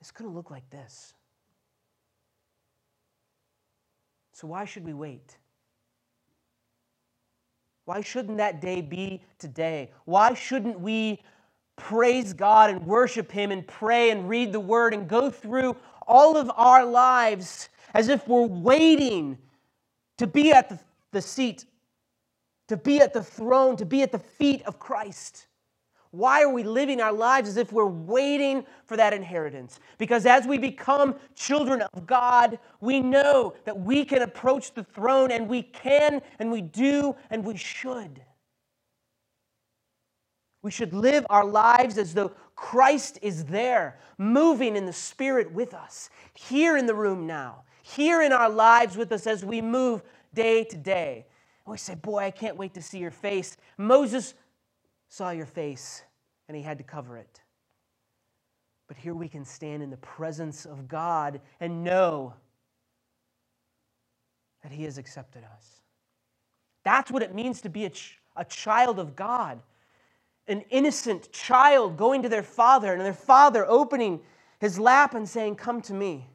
It's 0.00 0.10
going 0.10 0.28
to 0.28 0.34
look 0.34 0.50
like 0.50 0.68
this. 0.70 1.14
So, 4.32 4.48
why 4.48 4.64
should 4.64 4.84
we 4.84 4.92
wait? 4.92 5.36
Why 7.84 8.00
shouldn't 8.00 8.38
that 8.38 8.60
day 8.60 8.80
be 8.80 9.22
today? 9.38 9.92
Why 10.04 10.34
shouldn't 10.34 10.80
we 10.80 11.20
praise 11.76 12.32
God 12.32 12.70
and 12.70 12.84
worship 12.86 13.30
Him 13.30 13.50
and 13.50 13.66
pray 13.66 14.10
and 14.10 14.28
read 14.28 14.52
the 14.52 14.60
Word 14.60 14.94
and 14.94 15.08
go 15.08 15.30
through 15.30 15.76
all 16.06 16.36
of 16.36 16.50
our 16.56 16.84
lives 16.84 17.68
as 17.92 18.08
if 18.08 18.26
we're 18.28 18.46
waiting 18.46 19.38
to 20.18 20.26
be 20.26 20.52
at 20.52 20.68
the, 20.68 20.78
the 21.12 21.22
seat, 21.22 21.64
to 22.68 22.76
be 22.76 23.00
at 23.00 23.12
the 23.12 23.22
throne, 23.22 23.76
to 23.76 23.84
be 23.84 24.02
at 24.02 24.12
the 24.12 24.18
feet 24.18 24.62
of 24.62 24.78
Christ. 24.78 25.46
Why 26.10 26.42
are 26.44 26.48
we 26.52 26.62
living 26.62 27.00
our 27.00 27.12
lives 27.12 27.48
as 27.48 27.56
if 27.56 27.72
we're 27.72 27.86
waiting 27.86 28.64
for 28.86 28.96
that 28.96 29.12
inheritance? 29.12 29.80
Because 29.98 30.26
as 30.26 30.46
we 30.46 30.58
become 30.58 31.16
children 31.34 31.82
of 31.82 32.06
God, 32.06 32.60
we 32.80 33.00
know 33.00 33.54
that 33.64 33.76
we 33.76 34.04
can 34.04 34.22
approach 34.22 34.74
the 34.74 34.84
throne 34.84 35.32
and 35.32 35.48
we 35.48 35.62
can 35.62 36.22
and 36.38 36.52
we 36.52 36.60
do 36.62 37.16
and 37.30 37.44
we 37.44 37.56
should. 37.56 38.22
We 40.64 40.70
should 40.70 40.94
live 40.94 41.26
our 41.28 41.44
lives 41.44 41.98
as 41.98 42.14
though 42.14 42.32
Christ 42.56 43.18
is 43.20 43.44
there, 43.44 43.98
moving 44.16 44.76
in 44.76 44.86
the 44.86 44.94
Spirit 44.94 45.52
with 45.52 45.74
us, 45.74 46.08
here 46.32 46.78
in 46.78 46.86
the 46.86 46.94
room 46.94 47.26
now, 47.26 47.64
here 47.82 48.22
in 48.22 48.32
our 48.32 48.48
lives 48.48 48.96
with 48.96 49.12
us 49.12 49.26
as 49.26 49.44
we 49.44 49.60
move 49.60 50.02
day 50.32 50.64
to 50.64 50.76
day. 50.78 51.26
And 51.66 51.72
we 51.72 51.76
say, 51.76 51.94
Boy, 51.94 52.20
I 52.20 52.30
can't 52.30 52.56
wait 52.56 52.72
to 52.74 52.82
see 52.82 52.98
your 52.98 53.10
face. 53.10 53.58
Moses 53.76 54.32
saw 55.10 55.32
your 55.32 55.44
face 55.44 56.02
and 56.48 56.56
he 56.56 56.62
had 56.62 56.78
to 56.78 56.84
cover 56.84 57.18
it. 57.18 57.42
But 58.88 58.96
here 58.96 59.14
we 59.14 59.28
can 59.28 59.44
stand 59.44 59.82
in 59.82 59.90
the 59.90 59.98
presence 59.98 60.64
of 60.64 60.88
God 60.88 61.42
and 61.60 61.84
know 61.84 62.32
that 64.62 64.72
he 64.72 64.84
has 64.84 64.96
accepted 64.96 65.44
us. 65.44 65.82
That's 66.84 67.10
what 67.10 67.22
it 67.22 67.34
means 67.34 67.60
to 67.60 67.68
be 67.68 67.84
a, 67.84 67.90
ch- 67.90 68.18
a 68.34 68.46
child 68.46 68.98
of 68.98 69.14
God 69.14 69.60
an 70.46 70.62
innocent 70.70 71.32
child 71.32 71.96
going 71.96 72.22
to 72.22 72.28
their 72.28 72.42
father 72.42 72.92
and 72.92 73.00
their 73.00 73.12
father 73.12 73.64
opening 73.66 74.20
his 74.60 74.78
lap 74.78 75.14
and 75.14 75.28
saying, 75.28 75.56
Come 75.56 75.80
to 75.82 75.94
me. 75.94 76.28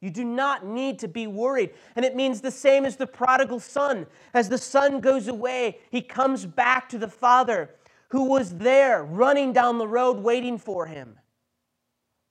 You 0.00 0.10
do 0.10 0.24
not 0.24 0.64
need 0.64 1.00
to 1.00 1.08
be 1.08 1.26
worried. 1.26 1.70
And 1.96 2.04
it 2.04 2.14
means 2.14 2.40
the 2.40 2.52
same 2.52 2.84
as 2.84 2.96
the 2.96 3.06
prodigal 3.06 3.58
son. 3.58 4.06
As 4.32 4.48
the 4.48 4.58
son 4.58 5.00
goes 5.00 5.26
away, 5.26 5.78
he 5.90 6.00
comes 6.00 6.46
back 6.46 6.88
to 6.90 6.98
the 6.98 7.08
father 7.08 7.70
who 8.10 8.24
was 8.24 8.56
there 8.56 9.02
running 9.02 9.52
down 9.52 9.78
the 9.78 9.88
road 9.88 10.18
waiting 10.18 10.56
for 10.56 10.86
him. 10.86 11.18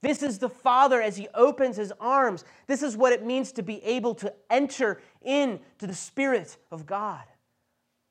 This 0.01 0.21
is 0.21 0.37
the 0.37 0.49
Father 0.49 1.01
as 1.01 1.17
He 1.17 1.27
opens 1.33 1.75
His 1.75 1.91
arms. 1.99 2.45
This 2.67 2.83
is 2.83 2.95
what 2.95 3.13
it 3.13 3.25
means 3.25 3.51
to 3.53 3.63
be 3.63 3.83
able 3.83 4.13
to 4.15 4.31
enter 4.49 5.01
into 5.23 5.87
the 5.87 5.93
Spirit 5.93 6.55
of 6.71 6.85
God, 6.85 7.23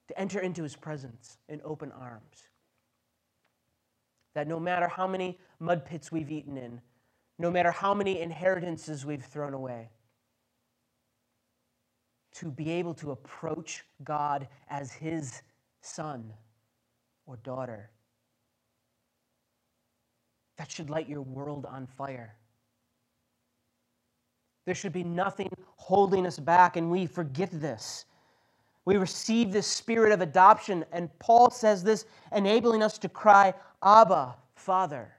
to 0.09 0.19
enter 0.19 0.41
into 0.41 0.65
His 0.65 0.75
presence 0.75 1.39
in 1.49 1.61
open 1.65 1.93
arms 1.93 2.46
that 4.37 4.47
no 4.47 4.61
matter 4.61 4.87
how 4.87 5.07
many 5.07 5.39
mud 5.61 5.87
pits 5.87 6.13
we've 6.13 6.31
eaten 6.31 6.59
in, 6.59 6.79
no 7.39 7.51
matter 7.51 7.71
how 7.71 7.95
many 7.95 8.21
inheritances 8.21 9.07
we've 9.07 9.25
thrown 9.25 9.55
away, 9.55 9.89
to 12.35 12.51
be 12.51 12.71
able 12.71 12.93
to 12.93 13.13
approach 13.13 13.87
God 14.05 14.47
as 14.69 14.93
his 14.93 15.41
son 15.81 16.35
or 17.25 17.39
daughter, 17.39 17.89
that 20.59 20.71
should 20.71 20.91
light 20.91 21.09
your 21.09 21.23
world 21.23 21.65
on 21.65 21.87
fire. 21.87 22.37
There 24.67 24.75
should 24.75 24.93
be 24.93 25.05
nothing 25.05 25.49
holding 25.77 26.27
us 26.27 26.39
back, 26.39 26.77
and 26.77 26.91
we 26.91 27.07
forget 27.07 27.49
this. 27.51 28.05
We 28.85 28.99
receive 28.99 29.51
this 29.51 29.67
spirit 29.67 30.13
of 30.13 30.21
adoption, 30.21 30.85
and 30.93 31.09
Paul 31.21 31.51
says 31.51 31.83
this, 31.83 32.05
enabling 32.33 32.83
us 32.83 32.99
to 32.99 33.09
cry, 33.09 33.55
Abba, 33.83 34.37
Father. 34.55 35.13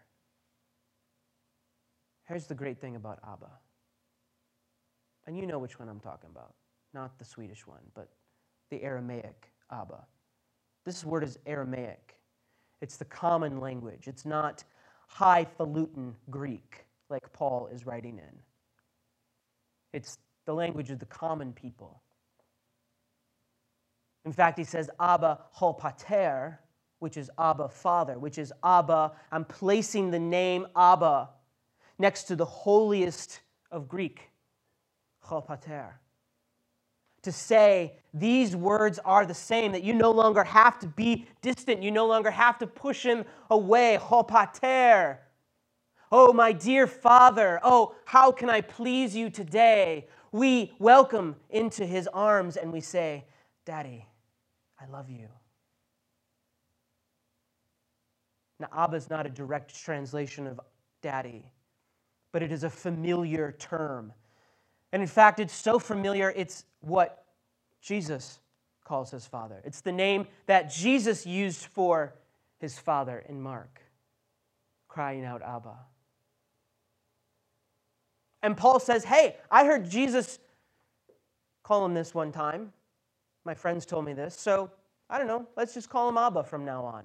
Here's 2.27 2.47
the 2.47 2.55
great 2.55 2.79
thing 2.79 2.95
about 2.95 3.19
Abba. 3.23 3.49
And 5.25 5.37
you 5.37 5.45
know 5.45 5.59
which 5.59 5.79
one 5.79 5.89
I'm 5.89 5.99
talking 5.99 6.29
about. 6.29 6.53
Not 6.93 7.17
the 7.19 7.25
Swedish 7.25 7.67
one, 7.67 7.83
but 7.93 8.09
the 8.69 8.81
Aramaic 8.83 9.51
Abba. 9.71 10.05
This 10.85 11.03
word 11.03 11.23
is 11.23 11.37
Aramaic. 11.45 12.15
It's 12.81 12.97
the 12.97 13.05
common 13.05 13.59
language. 13.59 14.07
It's 14.07 14.25
not 14.25 14.63
highfalutin 15.07 16.15
Greek 16.29 16.85
like 17.09 17.31
Paul 17.33 17.69
is 17.71 17.85
writing 17.85 18.17
in. 18.17 18.39
It's 19.93 20.17
the 20.45 20.53
language 20.53 20.89
of 20.91 20.99
the 20.99 21.05
common 21.05 21.53
people. 21.53 22.01
In 24.25 24.33
fact, 24.33 24.57
he 24.57 24.65
says 24.65 24.89
Abba 24.99 25.39
ho 25.51 25.73
pater, 25.73 26.59
which 26.99 27.17
is 27.17 27.29
Abba, 27.37 27.69
Father, 27.69 28.17
which 28.17 28.37
is 28.37 28.51
Abba. 28.63 29.11
I'm 29.31 29.45
placing 29.45 30.11
the 30.11 30.19
name 30.19 30.67
Abba 30.75 31.29
next 31.99 32.23
to 32.23 32.35
the 32.35 32.45
holiest 32.45 33.41
of 33.71 33.87
Greek, 33.87 34.29
Ho 35.21 35.41
Pater. 35.41 35.99
To 37.23 37.31
say 37.31 37.93
these 38.13 38.55
words 38.55 38.99
are 39.03 39.25
the 39.25 39.33
same, 39.33 39.71
that 39.73 39.83
you 39.83 39.93
no 39.93 40.11
longer 40.11 40.43
have 40.43 40.79
to 40.79 40.87
be 40.87 41.27
distant, 41.41 41.83
you 41.83 41.91
no 41.91 42.07
longer 42.07 42.31
have 42.31 42.57
to 42.59 42.67
push 42.67 43.03
him 43.03 43.25
away, 43.49 43.95
Ho 43.95 44.23
Pater. 44.23 45.19
Oh, 46.11 46.31
my 46.31 46.53
dear 46.53 46.87
Father, 46.87 47.59
oh, 47.63 47.95
how 48.05 48.31
can 48.31 48.49
I 48.49 48.61
please 48.61 49.15
you 49.15 49.29
today? 49.29 50.07
We 50.31 50.71
welcome 50.79 51.35
into 51.49 51.85
his 51.85 52.07
arms 52.07 52.55
and 52.55 52.71
we 52.71 52.79
say, 52.79 53.25
Daddy, 53.65 54.05
I 54.79 54.85
love 54.89 55.09
you. 55.09 55.27
Now, 58.59 58.67
Abba 58.75 58.95
is 58.95 59.09
not 59.09 59.25
a 59.25 59.29
direct 59.29 59.75
translation 59.83 60.47
of 60.47 60.59
daddy, 61.01 61.51
but 62.31 62.41
it 62.41 62.51
is 62.51 62.63
a 62.63 62.69
familiar 62.69 63.55
term. 63.59 64.13
And 64.91 65.01
in 65.01 65.07
fact, 65.07 65.39
it's 65.39 65.53
so 65.53 65.79
familiar, 65.79 66.33
it's 66.35 66.65
what 66.79 67.25
Jesus 67.81 68.39
calls 68.83 69.11
his 69.11 69.27
father. 69.27 69.61
It's 69.63 69.81
the 69.81 69.91
name 69.91 70.27
that 70.45 70.71
Jesus 70.71 71.25
used 71.25 71.65
for 71.65 72.15
his 72.59 72.79
father 72.79 73.23
in 73.27 73.41
Mark, 73.41 73.81
crying 74.87 75.25
out, 75.25 75.41
Abba. 75.41 75.75
And 78.41 78.55
Paul 78.55 78.79
says, 78.79 79.03
Hey, 79.03 79.35
I 79.51 79.65
heard 79.65 79.89
Jesus 79.89 80.39
call 81.63 81.85
him 81.85 81.93
this 81.93 82.15
one 82.15 82.31
time. 82.31 82.71
My 83.43 83.53
friends 83.53 83.85
told 83.85 84.05
me 84.05 84.13
this. 84.13 84.39
So 84.39 84.71
I 85.09 85.17
don't 85.17 85.27
know. 85.27 85.47
Let's 85.55 85.73
just 85.73 85.89
call 85.89 86.09
him 86.09 86.17
Abba 86.17 86.43
from 86.43 86.65
now 86.65 86.83
on. 86.85 87.03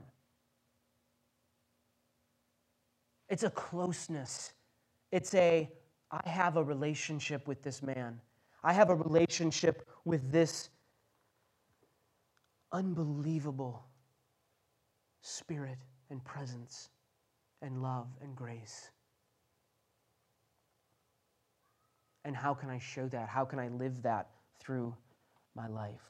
It's 3.32 3.44
a 3.44 3.50
closeness. 3.50 4.52
It's 5.10 5.32
a, 5.32 5.66
I 6.10 6.28
have 6.28 6.58
a 6.58 6.62
relationship 6.62 7.48
with 7.48 7.62
this 7.62 7.82
man. 7.82 8.20
I 8.62 8.74
have 8.74 8.90
a 8.90 8.94
relationship 8.94 9.88
with 10.04 10.30
this 10.30 10.68
unbelievable 12.72 13.86
spirit 15.22 15.78
and 16.10 16.22
presence 16.22 16.90
and 17.62 17.82
love 17.82 18.06
and 18.20 18.36
grace. 18.36 18.90
And 22.26 22.36
how 22.36 22.52
can 22.52 22.68
I 22.68 22.80
show 22.80 23.08
that? 23.08 23.30
How 23.30 23.46
can 23.46 23.58
I 23.58 23.68
live 23.68 24.02
that 24.02 24.28
through 24.60 24.94
my 25.56 25.68
life? 25.68 26.04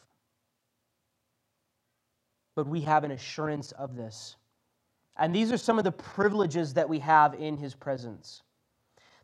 But 2.57 2.67
we 2.67 2.81
have 2.81 3.05
an 3.05 3.13
assurance 3.13 3.71
of 3.71 3.95
this. 3.95 4.35
And 5.17 5.35
these 5.35 5.53
are 5.53 5.59
some 5.59 5.79
of 5.79 5.85
the 5.85 5.93
privileges 5.93 6.75
that 6.75 6.89
we 6.89 6.99
have 7.01 7.35
in 7.35 7.57
his 7.57 7.75
presence. 7.75 8.43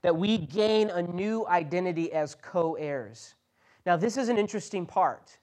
That 0.02 0.16
we 0.16 0.38
gain 0.38 0.90
a 0.90 1.02
new 1.02 1.46
identity 1.46 2.12
as 2.12 2.34
co 2.34 2.74
heirs. 2.74 3.34
Now, 3.86 3.96
this 3.96 4.16
is 4.16 4.28
an 4.28 4.38
interesting 4.38 4.86
part 4.86 5.38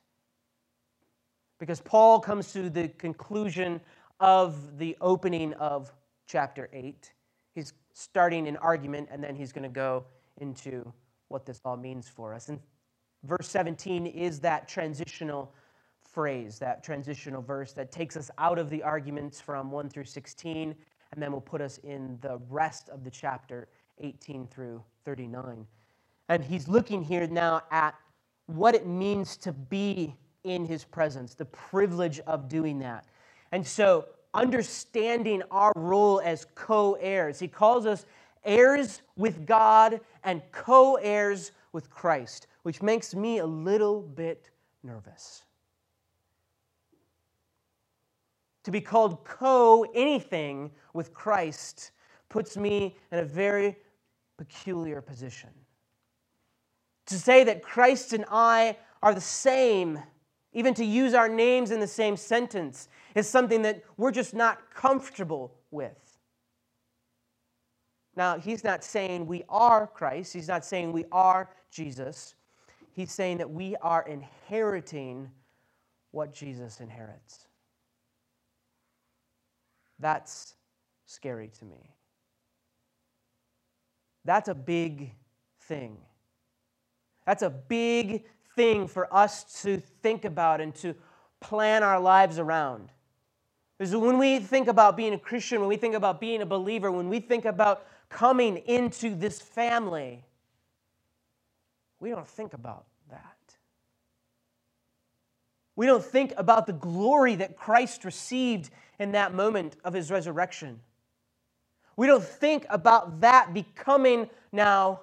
because 1.59 1.81
Paul 1.81 2.19
comes 2.19 2.53
to 2.53 2.69
the 2.69 2.89
conclusion 2.89 3.81
of 4.19 4.77
the 4.77 4.95
opening 5.01 5.53
of 5.53 5.91
chapter 6.27 6.69
8. 6.71 7.11
He's 7.53 7.73
starting 7.93 8.47
an 8.47 8.57
argument 8.57 9.09
and 9.11 9.23
then 9.23 9.35
he's 9.35 9.51
going 9.51 9.63
to 9.63 9.69
go 9.69 10.05
into 10.37 10.91
what 11.27 11.45
this 11.45 11.59
all 11.65 11.77
means 11.77 12.07
for 12.07 12.33
us. 12.33 12.49
And 12.49 12.59
verse 13.23 13.47
17 13.47 14.05
is 14.05 14.39
that 14.41 14.67
transitional 14.67 15.53
phrase, 16.15 16.57
that 16.59 16.81
transitional 16.81 17.41
verse 17.41 17.73
that 17.73 17.91
takes 17.91 18.15
us 18.15 18.31
out 18.37 18.57
of 18.57 18.69
the 18.69 18.81
arguments 18.81 19.41
from 19.41 19.69
1 19.69 19.89
through 19.89 20.05
16 20.05 20.73
and 21.11 21.21
then 21.21 21.29
will 21.29 21.41
put 21.41 21.59
us 21.59 21.77
in 21.79 22.17
the 22.21 22.39
rest 22.49 22.87
of 22.87 23.03
the 23.03 23.11
chapter 23.11 23.67
18 23.99 24.47
through 24.47 24.81
39. 25.03 25.67
And 26.29 26.41
he's 26.41 26.69
looking 26.69 27.03
here 27.03 27.27
now 27.27 27.63
at 27.69 27.95
what 28.45 28.75
it 28.75 28.87
means 28.87 29.35
to 29.37 29.51
be 29.51 30.15
in 30.45 30.65
his 30.65 30.85
presence, 30.85 31.33
the 31.33 31.45
privilege 31.45 32.21
of 32.21 32.47
doing 32.47 32.79
that. 32.79 33.05
And 33.51 33.67
so, 33.67 34.05
understanding 34.33 35.43
our 35.51 35.73
role 35.75 36.21
as 36.23 36.45
co 36.55 36.93
heirs, 36.93 37.39
he 37.39 37.47
calls 37.49 37.85
us 37.85 38.05
heirs 38.45 39.01
with 39.17 39.45
God 39.45 39.99
and 40.23 40.41
co 40.53 40.95
heirs 40.95 41.51
with 41.73 41.89
Christ, 41.89 42.47
which 42.63 42.81
makes 42.81 43.13
me 43.13 43.39
a 43.39 43.45
little 43.45 44.01
bit 44.01 44.49
nervous. 44.81 45.43
To 48.65 48.71
be 48.71 48.81
called 48.81 49.23
co 49.23 49.85
anything 49.93 50.71
with 50.93 51.13
Christ 51.13 51.91
puts 52.29 52.57
me 52.57 52.97
in 53.11 53.19
a 53.19 53.23
very 53.23 53.77
peculiar 54.37 55.01
position. 55.01 55.51
To 57.05 57.15
say 57.15 57.43
that 57.43 57.61
Christ 57.61 58.13
and 58.13 58.25
I 58.29 58.77
are 59.03 59.13
the 59.13 59.21
same 59.21 59.99
even 60.51 60.73
to 60.73 60.85
use 60.85 61.13
our 61.13 61.29
names 61.29 61.69
in 61.69 61.79
the 61.79 61.87
same 61.87 62.17
sentence 62.17 62.87
is 63.13 63.29
something 63.29 63.61
that 63.61 63.83
we're 63.97 64.11
just 64.11 64.33
not 64.33 64.73
comfortable 64.73 65.53
with. 65.69 66.17
Now, 68.15 68.39
he's 68.39 68.63
not 68.63 68.83
saying 68.83 69.27
we 69.27 69.43
are 69.47 69.85
Christ, 69.85 70.33
he's 70.33 70.47
not 70.47 70.65
saying 70.65 70.91
we 70.91 71.05
are 71.11 71.51
Jesus. 71.69 72.33
He's 72.93 73.11
saying 73.11 73.37
that 73.39 73.51
we 73.51 73.75
are 73.75 74.07
inheriting 74.07 75.29
what 76.11 76.33
Jesus 76.33 76.79
inherits. 76.79 77.47
That's 79.99 80.55
scary 81.05 81.49
to 81.59 81.65
me. 81.65 81.95
That's 84.23 84.49
a 84.49 84.55
big 84.55 85.11
thing. 85.61 85.97
That's 87.25 87.43
a 87.43 87.49
big 87.49 88.25
thing 88.55 88.87
for 88.87 89.13
us 89.13 89.61
to 89.63 89.77
think 89.77 90.25
about 90.25 90.61
and 90.61 90.73
to 90.75 90.95
plan 91.39 91.83
our 91.83 91.99
lives 91.99 92.39
around. 92.39 92.89
Because 93.77 93.95
when 93.95 94.17
we 94.17 94.39
think 94.39 94.67
about 94.67 94.95
being 94.95 95.13
a 95.13 95.19
Christian, 95.19 95.59
when 95.59 95.69
we 95.69 95.77
think 95.77 95.95
about 95.95 96.19
being 96.21 96.41
a 96.41 96.45
believer, 96.45 96.91
when 96.91 97.09
we 97.09 97.19
think 97.19 97.45
about 97.45 97.85
coming 98.09 98.57
into 98.57 99.13
this 99.15 99.41
family, 99.41 100.23
we 101.99 102.09
don't 102.09 102.27
think 102.27 102.53
about 102.53 102.85
that. 103.09 103.35
We 105.75 105.85
don't 105.85 106.03
think 106.03 106.33
about 106.37 106.67
the 106.67 106.73
glory 106.73 107.35
that 107.35 107.57
Christ 107.57 108.05
received 108.05 108.69
in 108.99 109.11
that 109.11 109.33
moment 109.33 109.75
of 109.83 109.93
his 109.93 110.11
resurrection. 110.11 110.79
We 111.97 112.07
don't 112.07 112.23
think 112.23 112.65
about 112.69 113.21
that 113.21 113.53
becoming 113.53 114.29
now 114.51 115.01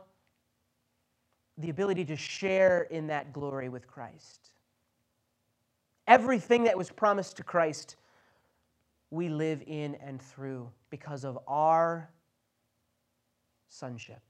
the 1.58 1.70
ability 1.70 2.04
to 2.06 2.16
share 2.16 2.82
in 2.82 3.06
that 3.08 3.32
glory 3.32 3.68
with 3.68 3.86
Christ. 3.86 4.50
Everything 6.06 6.64
that 6.64 6.76
was 6.76 6.90
promised 6.90 7.36
to 7.36 7.44
Christ, 7.44 7.96
we 9.10 9.28
live 9.28 9.62
in 9.66 9.94
and 9.96 10.20
through 10.20 10.70
because 10.90 11.24
of 11.24 11.38
our 11.46 12.10
sonship. 13.68 14.22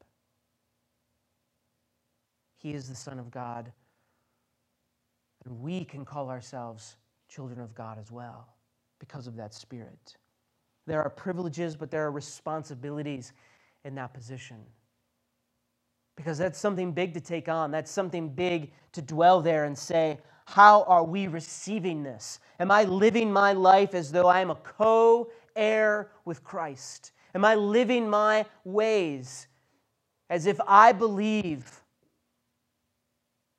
He 2.57 2.75
is 2.75 2.89
the 2.89 2.95
Son 2.95 3.19
of 3.19 3.31
God, 3.31 3.73
and 5.45 5.61
we 5.61 5.85
can 5.85 6.05
call 6.05 6.29
ourselves 6.29 6.97
children 7.29 7.61
of 7.61 7.75
God 7.75 7.99
as 7.99 8.13
well 8.13 8.52
because 9.03 9.27
of 9.27 9.35
that 9.35 9.53
Spirit. 9.53 10.17
There 10.87 11.03
are 11.03 11.11
privileges, 11.11 11.75
but 11.75 11.91
there 11.91 12.07
are 12.07 12.13
responsibilities 12.13 13.33
in 13.85 13.97
that 13.97 14.15
position 14.15 14.59
because 16.17 16.39
that's 16.39 16.59
something 16.59 16.93
big 16.93 17.13
to 17.15 17.21
take 17.21 17.49
on. 17.49 17.73
That's 17.73 17.91
something 17.91 18.29
big 18.29 18.73
to 18.93 19.03
dwell 19.03 19.41
there 19.41 19.65
and 19.65 19.77
say, 19.77 20.21
How 20.45 20.85
are 20.85 21.03
we 21.03 21.27
receiving 21.27 22.05
this? 22.05 22.39
Am 22.61 22.71
I 22.71 22.85
living 22.85 23.33
my 23.33 23.53
life 23.53 23.93
as 23.93 24.13
though 24.13 24.29
I 24.29 24.41
am 24.41 24.53
a 24.53 24.55
co 24.55 25.31
heir 25.57 26.13
with 26.25 26.45
Christ? 26.45 27.11
Am 27.35 27.45
I 27.45 27.57
living 27.57 28.09
my 28.09 28.47
ways 28.63 29.49
as 30.31 30.47
if 30.47 30.61
I 30.69 30.93
believe? 30.93 31.81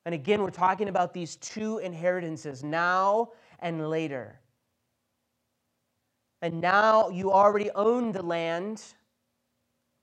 And 0.05 0.15
again, 0.15 0.41
we're 0.41 0.51
talking 0.51 0.87
about 0.87 1.13
these 1.13 1.35
two 1.35 1.79
inheritances 1.79 2.63
now 2.63 3.31
and 3.59 3.89
later. 3.89 4.39
And 6.43 6.59
now 6.59 7.07
you 7.07 7.31
already 7.31 7.71
own 7.71 8.11
the 8.11 8.21
land 8.21 8.83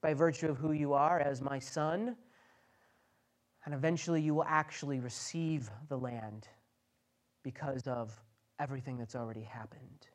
by 0.00 0.14
virtue 0.14 0.48
of 0.48 0.56
who 0.56 0.72
you 0.72 0.94
are 0.94 1.20
as 1.20 1.42
my 1.42 1.58
son. 1.58 2.16
And 3.66 3.74
eventually 3.74 4.22
you 4.22 4.34
will 4.34 4.46
actually 4.46 5.00
receive 5.00 5.68
the 5.90 5.98
land 5.98 6.48
because 7.42 7.86
of 7.86 8.18
everything 8.58 8.96
that's 8.96 9.14
already 9.14 9.42
happened. 9.42 10.06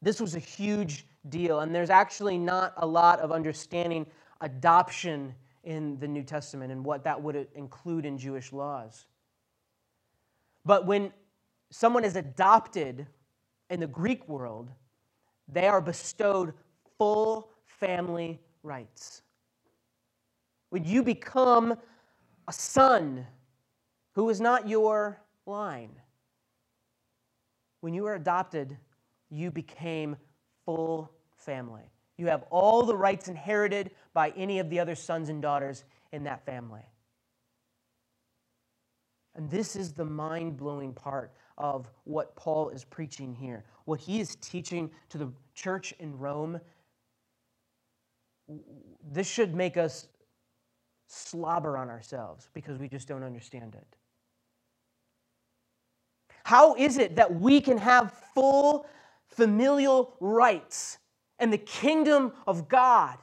This 0.00 0.20
was 0.20 0.36
a 0.36 0.38
huge 0.38 1.06
deal, 1.28 1.58
and 1.58 1.74
there's 1.74 1.90
actually 1.90 2.38
not 2.38 2.74
a 2.76 2.86
lot 2.86 3.18
of 3.18 3.32
understanding 3.32 4.06
adoption 4.42 5.34
in 5.64 5.98
the 5.98 6.06
New 6.06 6.22
Testament 6.22 6.70
and 6.70 6.84
what 6.84 7.02
that 7.02 7.20
would 7.20 7.48
include 7.56 8.06
in 8.06 8.16
Jewish 8.16 8.52
laws. 8.52 9.06
But 10.64 10.86
when 10.86 11.12
someone 11.72 12.04
is 12.04 12.14
adopted 12.14 13.08
in 13.70 13.80
the 13.80 13.86
Greek 13.86 14.28
world, 14.28 14.68
they 15.48 15.66
are 15.66 15.80
bestowed 15.80 16.52
full 16.98 17.48
family 17.64 18.40
rights. 18.62 19.22
When 20.68 20.84
you 20.84 21.02
become 21.02 21.76
a 22.46 22.52
son 22.52 23.26
who 24.14 24.28
is 24.28 24.40
not 24.40 24.68
your 24.68 25.20
line. 25.46 25.92
When 27.80 27.94
you 27.94 28.02
were 28.02 28.14
adopted, 28.14 28.76
you 29.30 29.50
became 29.50 30.16
full 30.64 31.10
family. 31.36 31.90
You 32.18 32.26
have 32.26 32.44
all 32.50 32.82
the 32.82 32.96
rights 32.96 33.28
inherited 33.28 33.92
by 34.12 34.30
any 34.30 34.58
of 34.58 34.68
the 34.68 34.80
other 34.80 34.94
sons 34.94 35.28
and 35.28 35.40
daughters 35.40 35.84
in 36.12 36.24
that 36.24 36.44
family. 36.44 36.84
And 39.34 39.50
this 39.50 39.76
is 39.76 39.92
the 39.92 40.04
mind 40.04 40.56
blowing 40.56 40.92
part 40.92 41.32
of 41.56 41.90
what 42.04 42.34
Paul 42.36 42.70
is 42.70 42.84
preaching 42.84 43.34
here. 43.34 43.64
What 43.84 44.00
he 44.00 44.20
is 44.20 44.36
teaching 44.36 44.90
to 45.10 45.18
the 45.18 45.32
church 45.54 45.94
in 45.98 46.18
Rome, 46.18 46.60
this 49.12 49.28
should 49.28 49.54
make 49.54 49.76
us 49.76 50.08
slobber 51.06 51.76
on 51.76 51.88
ourselves 51.88 52.48
because 52.54 52.78
we 52.78 52.88
just 52.88 53.08
don't 53.08 53.22
understand 53.22 53.74
it. 53.74 53.96
How 56.44 56.74
is 56.74 56.98
it 56.98 57.16
that 57.16 57.32
we 57.32 57.60
can 57.60 57.78
have 57.78 58.12
full 58.34 58.86
familial 59.28 60.16
rights 60.20 60.98
in 61.38 61.50
the 61.50 61.58
kingdom 61.58 62.32
of 62.46 62.68
God? 62.68 63.18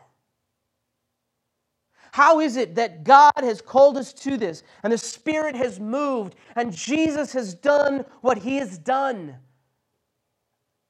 How 2.17 2.39
is 2.39 2.55
it 2.55 2.73
that 2.73 3.03
God 3.03 3.31
has 3.37 3.61
called 3.61 3.95
us 3.95 4.11
to 4.11 4.37
this 4.37 4.63
and 4.81 4.91
the 4.91 4.97
Spirit 4.97 5.55
has 5.55 5.79
moved 5.79 6.33
and 6.55 6.73
Jesus 6.73 7.31
has 7.33 7.53
done 7.53 8.05
what 8.21 8.39
he 8.39 8.55
has 8.55 8.79
done? 8.79 9.35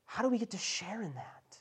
How 0.06 0.24
do 0.24 0.30
we 0.30 0.38
get 0.38 0.52
to 0.52 0.58
share 0.58 1.02
in 1.02 1.14
that? 1.16 1.58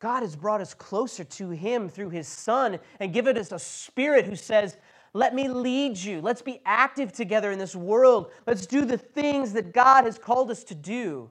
God 0.00 0.20
has 0.20 0.36
brought 0.36 0.60
us 0.60 0.74
closer 0.74 1.24
to 1.24 1.48
Him 1.48 1.88
through 1.88 2.10
His 2.10 2.28
Son 2.28 2.78
and 3.00 3.10
given 3.10 3.38
us 3.38 3.52
a 3.52 3.58
spirit 3.58 4.26
who 4.26 4.36
says, 4.36 4.76
Let 5.14 5.34
me 5.34 5.48
lead 5.48 5.96
you. 5.96 6.20
Let's 6.20 6.42
be 6.42 6.60
active 6.66 7.10
together 7.10 7.50
in 7.52 7.58
this 7.58 7.74
world. 7.74 8.30
Let's 8.46 8.66
do 8.66 8.84
the 8.84 8.98
things 8.98 9.54
that 9.54 9.72
God 9.72 10.04
has 10.04 10.18
called 10.18 10.50
us 10.50 10.62
to 10.64 10.74
do. 10.74 11.30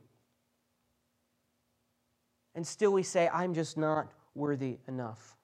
And 2.55 2.65
still 2.65 2.93
we 2.93 3.03
say, 3.03 3.29
I'm 3.31 3.53
just 3.53 3.77
not 3.77 4.11
worthy 4.33 4.79
enough. 4.87 5.37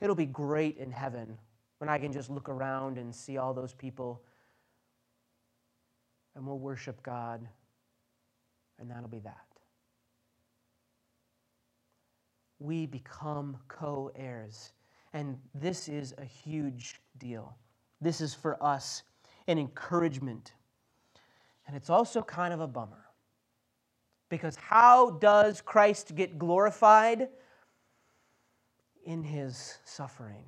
It'll 0.00 0.16
be 0.16 0.26
great 0.26 0.78
in 0.78 0.90
heaven 0.90 1.38
when 1.78 1.88
I 1.88 1.98
can 1.98 2.12
just 2.12 2.30
look 2.30 2.48
around 2.48 2.98
and 2.98 3.14
see 3.14 3.38
all 3.38 3.54
those 3.54 3.74
people 3.74 4.22
and 6.34 6.46
we'll 6.46 6.58
worship 6.58 7.02
God, 7.02 7.46
and 8.78 8.90
that'll 8.90 9.08
be 9.08 9.18
that. 9.18 9.50
we 12.60 12.86
become 12.86 13.56
co 13.66 14.12
heirs. 14.14 14.72
And 15.12 15.36
this 15.54 15.88
is 15.88 16.14
a 16.18 16.24
huge 16.24 17.00
deal. 17.18 17.56
This 18.00 18.20
is 18.20 18.32
for 18.32 18.62
us 18.62 19.02
an 19.48 19.58
encouragement. 19.58 20.52
And 21.66 21.76
it's 21.76 21.90
also 21.90 22.22
kind 22.22 22.54
of 22.54 22.60
a 22.60 22.68
bummer. 22.68 23.06
Because 24.28 24.54
how 24.54 25.10
does 25.12 25.60
Christ 25.60 26.14
get 26.14 26.38
glorified? 26.38 27.28
In 29.04 29.22
his 29.22 29.78
suffering. 29.84 30.44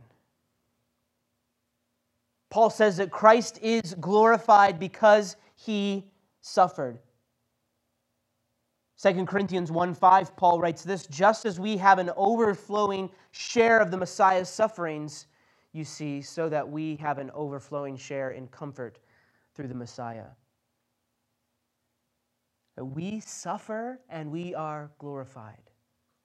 Paul 2.51 2.69
says 2.69 2.99
that 2.99 3.11
Christ 3.11 3.59
is 3.63 3.95
glorified 3.95 4.79
because 4.79 5.37
he 5.55 6.05
suffered. 6.43 6.99
2 9.03 9.25
Corinthians 9.25 9.73
1 9.73 9.95
5, 9.95 10.37
Paul 10.37 10.61
writes 10.61 10.85
this 10.85 11.07
just 11.07 11.47
as 11.47 11.59
we 11.59 11.77
have 11.79 11.99
an 11.99 12.11
overflowing 12.15 13.11
share 13.31 13.79
of 13.79 13.91
the 13.91 13.97
Messiah's 13.97 14.49
sufferings, 14.49 15.27
you 15.73 15.83
see, 15.83 16.21
so 16.21 16.49
that 16.51 16.69
we 16.69 16.97
have 16.97 17.19
an 17.19 17.31
overflowing 17.33 17.97
share 17.97 18.31
in 18.31 18.47
comfort 18.49 18.99
through 19.55 19.69
the 19.69 19.75
Messiah. 19.75 20.27
We 22.77 23.21
suffer 23.21 23.99
and 24.09 24.31
we 24.31 24.55
are 24.55 24.91
glorified, 24.99 25.71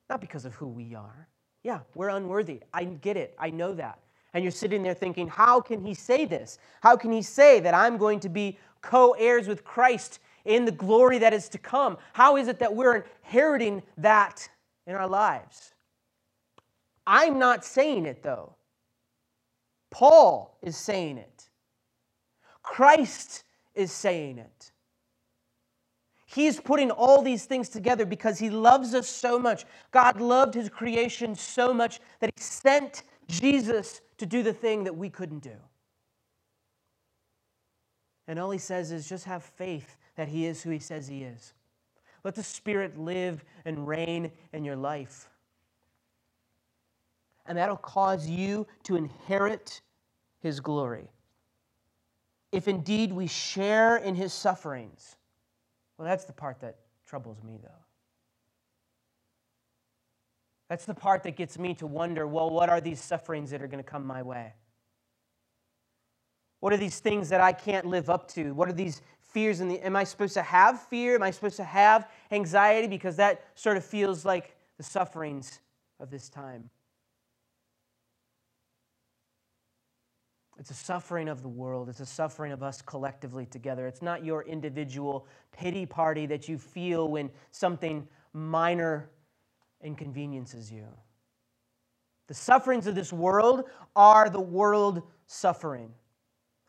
not 0.10 0.22
because 0.22 0.46
of 0.46 0.56
who 0.56 0.68
we 0.68 0.94
are. 0.94 1.28
Yeah, 1.68 1.80
we're 1.96 2.08
unworthy. 2.08 2.62
I 2.74 2.86
get 2.86 3.18
it. 3.18 3.36
I 3.38 3.50
know 3.50 3.74
that. 3.74 4.00
And 4.34 4.42
you're 4.42 4.52
sitting 4.52 4.84
there 4.84 4.94
thinking, 4.94 5.28
how 5.28 5.60
can 5.60 5.84
he 5.84 5.94
say 5.94 6.24
this? 6.24 6.60
How 6.80 6.96
can 6.96 7.12
he 7.12 7.22
say 7.22 7.60
that 7.60 7.74
I'm 7.74 7.98
going 7.98 8.22
to 8.22 8.30
be 8.30 8.58
co 8.82 9.12
heirs 9.20 9.50
with 9.50 9.66
Christ 9.66 10.22
in 10.46 10.64
the 10.64 10.72
glory 10.72 11.18
that 11.18 11.34
is 11.34 11.50
to 11.50 11.58
come. 11.58 11.98
How 12.14 12.38
is 12.38 12.48
it 12.48 12.60
that 12.60 12.74
we're 12.74 13.06
inheriting 13.26 13.84
that 13.98 14.48
in 14.86 14.96
our 14.96 15.10
lives? 15.10 15.74
I'm 17.06 17.38
not 17.38 17.66
saying 17.66 18.06
it 18.06 18.24
though. 18.24 18.56
Paul 19.92 20.58
is 20.62 20.78
saying 20.78 21.18
it. 21.18 21.50
Christ 22.64 23.44
is 23.76 23.92
saying 23.92 24.38
it. 24.38 24.72
He's 26.38 26.60
putting 26.60 26.92
all 26.92 27.22
these 27.22 27.46
things 27.46 27.68
together 27.70 28.06
because 28.06 28.38
he 28.38 28.50
loves 28.50 28.94
us 28.94 29.08
so 29.08 29.40
much. 29.40 29.66
God 29.92 30.22
loved 30.22 30.54
his 30.54 30.70
creation 30.70 31.34
so 31.36 31.74
much 31.74 32.00
that 32.20 32.30
he 32.36 32.42
sent 32.42 33.04
Jesus 33.28 34.02
to 34.18 34.26
do 34.26 34.44
the 34.44 34.54
thing 34.54 34.84
that 34.84 34.96
we 34.96 35.10
couldn't 35.10 35.40
do. 35.40 35.58
And 38.28 38.38
all 38.38 38.52
he 38.52 38.58
says 38.58 38.92
is 38.92 39.10
just 39.10 39.26
have 39.26 39.44
faith 39.44 39.98
that 40.18 40.28
He 40.28 40.46
is 40.46 40.62
who 40.62 40.72
He 40.72 40.80
says 40.80 41.08
He 41.08 41.24
is. 41.24 41.54
Let 42.24 42.36
the 42.36 42.44
Spirit 42.44 43.00
live 43.00 43.46
and 43.64 43.88
reign 43.88 44.32
in 44.52 44.66
your 44.66 44.76
life. 44.76 45.30
And 47.46 47.58
that'll 47.58 47.78
cause 47.78 48.28
you 48.28 48.68
to 48.84 48.98
inherit 48.98 49.80
His 50.42 50.60
glory. 50.60 51.10
If 52.52 52.68
indeed 52.68 53.14
we 53.14 53.28
share 53.28 53.98
in 53.98 54.16
His 54.16 54.34
sufferings, 54.34 55.16
well, 55.98 56.08
that's 56.08 56.26
the 56.26 56.34
part 56.34 56.60
that 56.62 56.78
troubles 57.06 57.42
me, 57.44 57.58
though. 57.62 57.70
That's 60.70 60.86
the 60.86 60.94
part 60.94 61.24
that 61.24 61.36
gets 61.36 61.58
me 61.58 61.74
to 61.76 61.88
wonder 61.88 62.28
well, 62.28 62.50
what 62.50 62.70
are 62.70 62.82
these 62.82 63.02
sufferings 63.02 63.52
that 63.52 63.62
are 63.62 63.68
going 63.68 63.84
to 63.84 63.90
come 63.90 64.06
my 64.06 64.22
way? 64.22 64.54
What 66.60 66.74
are 66.74 66.78
these 66.78 67.00
things 67.00 67.30
that 67.30 67.40
I 67.40 67.54
can't 67.54 67.86
live 67.86 68.10
up 68.10 68.28
to? 68.30 68.54
What 68.54 68.68
are 68.68 68.74
these 68.74 69.02
fears 69.22 69.62
in 69.62 69.68
the 69.68 69.80
am 69.80 69.96
I 69.96 70.04
supposed 70.04 70.34
to 70.34 70.42
have 70.42 70.82
fear? 70.82 71.16
Am 71.16 71.24
I 71.24 71.32
supposed 71.32 71.58
to 71.58 71.64
have 71.64 72.10
anxiety? 72.32 72.88
Because 72.88 73.16
that 73.18 73.46
sort 73.56 73.78
of 73.78 73.86
feels 73.86 74.26
like 74.26 74.56
the 74.78 74.84
sufferings 74.84 75.60
of 76.00 76.10
this 76.10 76.30
time. 76.30 76.70
It's 80.60 80.72
a 80.72 80.76
suffering 80.76 81.30
of 81.30 81.44
the 81.44 81.48
world. 81.48 81.88
It's 81.88 82.00
a 82.00 82.06
suffering 82.06 82.52
of 82.52 82.64
us 82.64 82.82
collectively 82.82 83.46
together. 83.46 83.88
It's 83.88 84.02
not 84.02 84.26
your 84.26 84.44
individual 84.44 85.28
pity 85.52 85.86
party 85.86 86.26
that 86.26 86.50
you 86.50 86.58
feel 86.58 87.08
when 87.10 87.30
something 87.52 88.08
minor 88.34 89.10
inconveniences 89.82 90.72
you. 90.72 90.88
The 92.28 92.34
sufferings 92.34 92.88
of 92.88 92.96
this 92.96 93.14
world 93.14 93.66
are 93.96 94.30
the 94.30 94.42
world 94.42 95.04
suffering. 95.28 95.92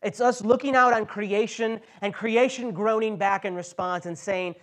It's 0.01 0.21
us 0.21 0.41
looking 0.41 0.75
out 0.75 0.93
on 0.93 1.05
creation 1.05 1.81
and 2.01 2.13
creation 2.13 2.71
groaning 2.71 3.17
back 3.17 3.43
in 3.43 3.55
response 3.55 4.05
and 4.05 4.17
saying, 4.17 4.55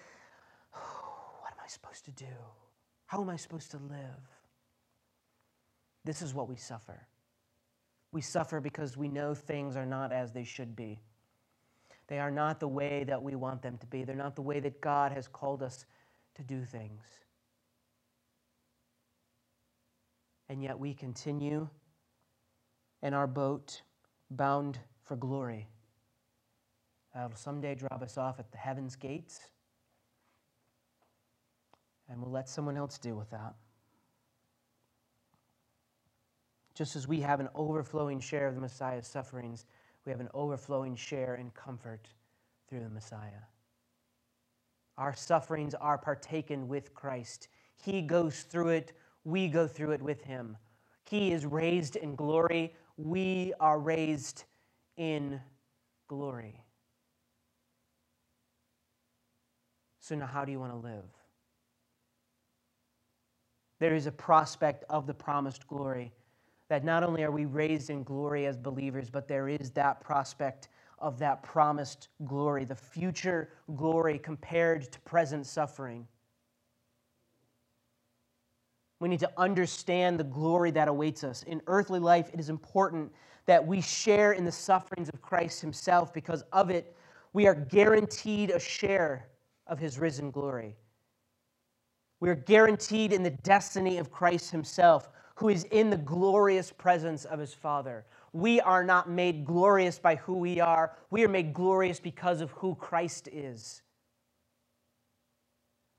What 0.73 1.53
am 1.53 1.59
I 1.63 1.69
supposed 1.69 2.05
to 2.07 2.11
do? 2.13 2.25
How 3.07 3.21
am 3.21 3.29
I 3.29 3.37
supposed 3.37 3.73
to 3.73 3.77
live? 3.79 4.31
This 6.05 6.23
is 6.23 6.33
what 6.33 6.49
we 6.49 6.57
suffer. 6.57 7.07
We 8.17 8.23
suffer 8.23 8.63
because 8.63 8.97
we 8.97 9.09
know 9.09 9.35
things 9.35 9.77
are 9.77 9.85
not 9.85 10.11
as 10.11 10.33
they 10.33 10.43
should 10.43 10.75
be. 10.75 10.99
They 12.09 12.19
are 12.19 12.31
not 12.31 12.61
the 12.61 12.67
way 12.67 13.05
that 13.05 13.23
we 13.23 13.35
want 13.35 13.61
them 13.61 13.77
to 13.77 13.87
be. 13.87 14.05
They're 14.05 14.17
not 14.17 14.37
the 14.37 14.41
way 14.41 14.59
that 14.59 14.81
God 14.81 15.13
has 15.13 15.29
called 15.29 15.63
us 15.63 15.85
to 16.37 16.43
do 16.43 16.65
things. 16.65 17.03
And 20.49 20.63
yet 20.63 20.79
we 20.79 20.95
continue 20.95 21.69
in 23.03 23.13
our 23.13 23.27
boat 23.27 23.83
bound 24.31 24.79
for 25.05 25.17
glory. 25.17 25.69
That'll 27.13 27.37
someday 27.37 27.75
drop 27.75 28.01
us 28.01 28.17
off 28.17 28.39
at 28.39 28.51
the 28.51 28.57
heaven's 28.57 28.97
gates, 28.97 29.41
and 32.09 32.23
we'll 32.23 32.33
let 32.33 32.49
someone 32.49 32.79
else 32.79 32.97
deal 32.97 33.17
with 33.17 33.29
that. 33.29 33.57
Just 36.77 36.95
as 36.95 37.09
we 37.09 37.21
have 37.21 37.41
an 37.41 37.49
overflowing 37.55 38.21
share 38.21 38.47
of 38.47 38.55
the 38.55 38.61
Messiah's 38.61 39.07
sufferings, 39.07 39.65
we 40.05 40.13
have 40.13 40.21
an 40.21 40.29
overflowing 40.35 40.95
share 40.95 41.37
in 41.37 41.51
comfort 41.51 42.07
through 42.69 42.81
the 42.81 42.91
Messiah. 42.91 43.45
Our 44.99 45.15
sufferings 45.15 45.75
are 45.75 45.97
partaken 45.97 46.69
with 46.69 46.93
Christ. 46.93 47.49
He 47.83 48.03
goes 48.03 48.43
through 48.43 48.69
it, 48.69 48.93
we 49.25 49.49
go 49.49 49.67
through 49.67 49.93
it 49.93 50.03
with 50.03 50.23
him. 50.23 50.59
He 51.09 51.33
is 51.33 51.47
raised 51.47 51.97
in 51.97 52.15
glory, 52.15 52.75
we 52.99 53.55
are 53.59 53.79
raised 53.79 54.45
in 54.99 55.41
glory. 56.09 56.63
So, 60.01 60.15
now 60.15 60.27
how 60.27 60.45
do 60.45 60.53
you 60.53 60.61
want 60.61 60.73
to 60.73 60.79
live? 60.79 61.05
There 63.81 63.95
is 63.95 64.07
a 64.07 64.13
prospect 64.13 64.85
of 64.91 65.07
the 65.07 65.15
promised 65.15 65.67
glory 65.67 66.13
that 66.69 66.85
not 66.85 67.03
only 67.03 67.23
are 67.23 67.31
we 67.31 67.45
raised 67.45 67.91
in 67.91 68.03
glory 68.03 68.47
as 68.47 68.57
believers, 68.57 69.09
but 69.11 69.29
there 69.29 69.49
is 69.49 69.71
that 69.73 70.01
prospect 70.01 70.69
of 70.99 71.19
that 71.19 71.43
promised 71.43 72.09
glory, 72.25 72.65
the 72.65 72.75
future 72.75 73.51
glory 73.77 74.19
compared 74.19 74.91
to 74.93 75.01
present 75.01 75.47
suffering. 75.47 76.07
We 78.99 79.09
need 79.09 79.21
to 79.21 79.33
understand 79.37 80.19
the 80.19 80.25
glory 80.25 80.71
that 80.73 80.89
awaits 80.89 81.23
us. 81.23 81.43
In 81.43 81.61
earthly 81.67 82.01
life, 82.01 82.31
it 82.33 82.41
is 82.41 82.49
important 82.49 83.13
that 83.45 83.65
we 83.65 83.81
share 83.81 84.33
in 84.33 84.45
the 84.45 84.53
sufferings 84.53 85.09
of 85.11 85.21
Christ 85.21 85.61
Himself 85.61 86.13
because 86.13 86.43
of 86.53 86.71
it, 86.71 86.97
we 87.33 87.47
are 87.47 87.55
guaranteed 87.55 88.51
a 88.51 88.59
share 88.59 89.29
of 89.67 89.79
His 89.79 89.99
risen 89.99 90.31
glory. 90.31 90.77
We 92.21 92.31
are 92.31 92.35
guaranteed 92.35 93.13
in 93.13 93.23
the 93.23 93.31
destiny 93.31 93.99
of 93.99 94.11
Christ 94.11 94.51
Himself, 94.51 95.11
who 95.37 95.49
is 95.49 95.65
in 95.65 95.91
the 95.91 95.97
glorious 95.97 96.73
presence 96.73 97.25
of 97.25 97.39
His 97.39 97.55
Father. 97.55 98.05
we 98.33 98.61
are 98.61 98.85
not 98.85 99.09
made 99.09 99.47
glorious 99.47 99.99
by 99.99 100.17
who 100.17 100.35
we 100.35 100.61
are. 100.61 100.93
We 101.11 101.25
are 101.25 101.29
made 101.29 101.55
glorious 101.55 102.01
because 102.01 102.43
of 102.43 102.51
who 102.53 102.75
Christ 102.75 103.29
is. 103.33 103.83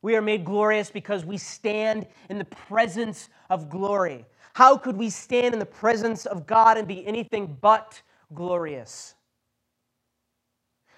We 0.04 0.16
are 0.16 0.22
made 0.22 0.46
glorious 0.46 0.92
because 0.92 1.26
we 1.26 1.38
stand 1.38 2.06
in 2.30 2.38
the 2.38 2.46
presence 2.46 3.30
of 3.50 3.70
glory. 3.70 4.26
How 4.54 4.78
could 4.78 4.98
we 4.98 5.10
stand 5.10 5.54
in 5.54 5.60
the 5.60 5.66
presence 5.66 6.26
of 6.26 6.46
God 6.46 6.78
and 6.78 6.88
be 6.88 7.06
anything 7.08 7.58
but 7.60 8.02
glorious? 8.34 9.16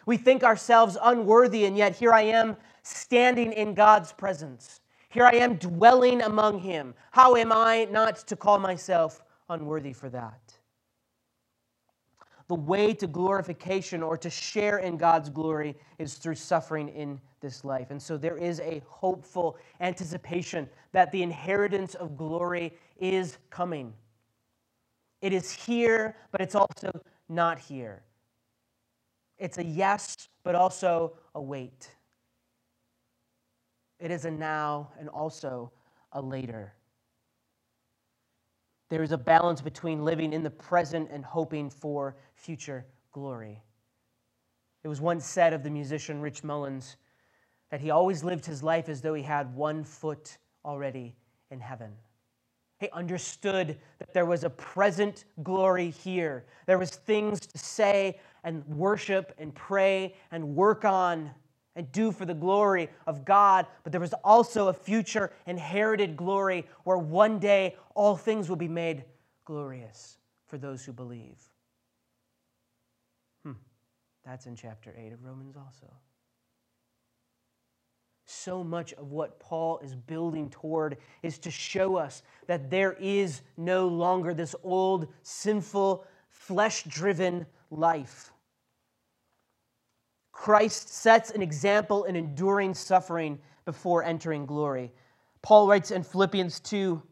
We 0.05 0.17
think 0.17 0.43
ourselves 0.43 0.97
unworthy, 1.01 1.65
and 1.65 1.77
yet 1.77 1.95
here 1.95 2.11
I 2.11 2.23
am 2.23 2.57
standing 2.83 3.53
in 3.53 3.73
God's 3.73 4.11
presence. 4.11 4.81
Here 5.09 5.25
I 5.25 5.37
am 5.37 5.55
dwelling 5.55 6.21
among 6.21 6.59
Him. 6.59 6.93
How 7.11 7.35
am 7.35 7.51
I 7.51 7.87
not 7.89 8.17
to 8.27 8.35
call 8.35 8.59
myself 8.59 9.23
unworthy 9.49 9.93
for 9.93 10.09
that? 10.09 10.53
The 12.47 12.55
way 12.55 12.93
to 12.95 13.07
glorification 13.07 14.01
or 14.01 14.17
to 14.17 14.29
share 14.29 14.79
in 14.79 14.97
God's 14.97 15.29
glory 15.29 15.75
is 15.99 16.15
through 16.15 16.35
suffering 16.35 16.89
in 16.89 17.21
this 17.41 17.63
life. 17.63 17.91
And 17.91 18.01
so 18.01 18.17
there 18.17 18.37
is 18.37 18.59
a 18.59 18.81
hopeful 18.87 19.57
anticipation 19.79 20.67
that 20.91 21.11
the 21.11 21.21
inheritance 21.21 21.93
of 21.95 22.17
glory 22.17 22.73
is 22.99 23.37
coming. 23.49 23.93
It 25.21 25.33
is 25.33 25.51
here, 25.51 26.15
but 26.31 26.41
it's 26.41 26.55
also 26.55 26.91
not 27.27 27.59
here. 27.59 28.03
It's 29.37 29.57
a 29.57 29.63
yes, 29.63 30.27
but 30.43 30.55
also 30.55 31.13
a 31.35 31.41
wait. 31.41 31.95
It 33.99 34.11
is 34.11 34.25
a 34.25 34.31
now 34.31 34.91
and 34.99 35.09
also 35.09 35.71
a 36.13 36.21
later. 36.21 36.73
There 38.89 39.03
is 39.03 39.11
a 39.11 39.17
balance 39.17 39.61
between 39.61 40.03
living 40.03 40.33
in 40.33 40.41
the 40.41 40.49
present 40.49 41.09
and 41.11 41.23
hoping 41.23 41.69
for 41.69 42.15
future 42.33 42.85
glory. 43.11 43.61
It 44.83 44.87
was 44.87 45.01
once 45.01 45.25
said 45.25 45.53
of 45.53 45.63
the 45.63 45.69
musician 45.69 46.21
Rich 46.21 46.43
Mullins 46.43 46.95
that 47.69 47.81
he 47.81 47.91
always 47.91 48.23
lived 48.23 48.45
his 48.45 48.63
life 48.63 48.89
as 48.89 49.01
though 49.01 49.13
he 49.13 49.21
had 49.21 49.53
one 49.55 49.83
foot 49.83 50.37
already 50.65 51.15
in 51.51 51.59
heaven. 51.59 51.91
He 52.79 52.89
understood 52.91 53.77
that 53.99 54.13
there 54.13 54.25
was 54.25 54.43
a 54.43 54.49
present 54.49 55.25
glory 55.43 55.89
here. 55.89 56.45
There 56.65 56.79
was 56.79 56.91
things 56.91 57.41
to 57.41 57.57
say 57.57 58.19
and 58.43 58.65
worship 58.65 59.33
and 59.37 59.53
pray 59.53 60.15
and 60.31 60.55
work 60.55 60.85
on 60.85 61.31
and 61.79 61.89
do 61.93 62.11
for 62.11 62.25
the 62.25 62.33
glory 62.33 62.89
of 63.07 63.23
God, 63.23 63.65
but 63.83 63.93
there 63.93 64.01
was 64.01 64.13
also 64.21 64.67
a 64.67 64.73
future 64.73 65.31
inherited 65.47 66.17
glory 66.17 66.67
where 66.83 66.97
one 66.97 67.39
day 67.39 67.77
all 67.95 68.17
things 68.17 68.49
will 68.49 68.57
be 68.57 68.67
made 68.67 69.05
glorious 69.45 70.17
for 70.45 70.57
those 70.57 70.83
who 70.83 70.91
believe. 70.91 71.41
Hmm. 73.45 73.53
That's 74.25 74.45
in 74.45 74.57
chapter 74.57 74.93
8 74.95 75.13
of 75.13 75.23
Romans 75.23 75.55
also. 75.55 75.87
So 78.25 78.61
much 78.61 78.91
of 78.93 79.11
what 79.11 79.39
Paul 79.39 79.79
is 79.79 79.95
building 79.95 80.49
toward 80.49 80.97
is 81.23 81.39
to 81.39 81.49
show 81.49 81.95
us 81.95 82.23
that 82.47 82.69
there 82.69 82.97
is 82.99 83.39
no 83.55 83.87
longer 83.87 84.33
this 84.33 84.53
old, 84.63 85.07
sinful, 85.23 86.05
flesh 86.27 86.83
driven 86.83 87.45
life. 87.71 88.33
Christ 90.39 90.87
sets 90.87 91.31
an 91.31 91.41
example 91.41 92.05
in 92.05 92.15
enduring 92.15 92.73
suffering 92.73 93.39
before 93.65 94.05
entering 94.05 94.45
glory. 94.45 94.93
Paul 95.41 95.67
writes 95.67 95.91
in 95.91 96.01
Philippians 96.01 96.61
2 96.61 97.03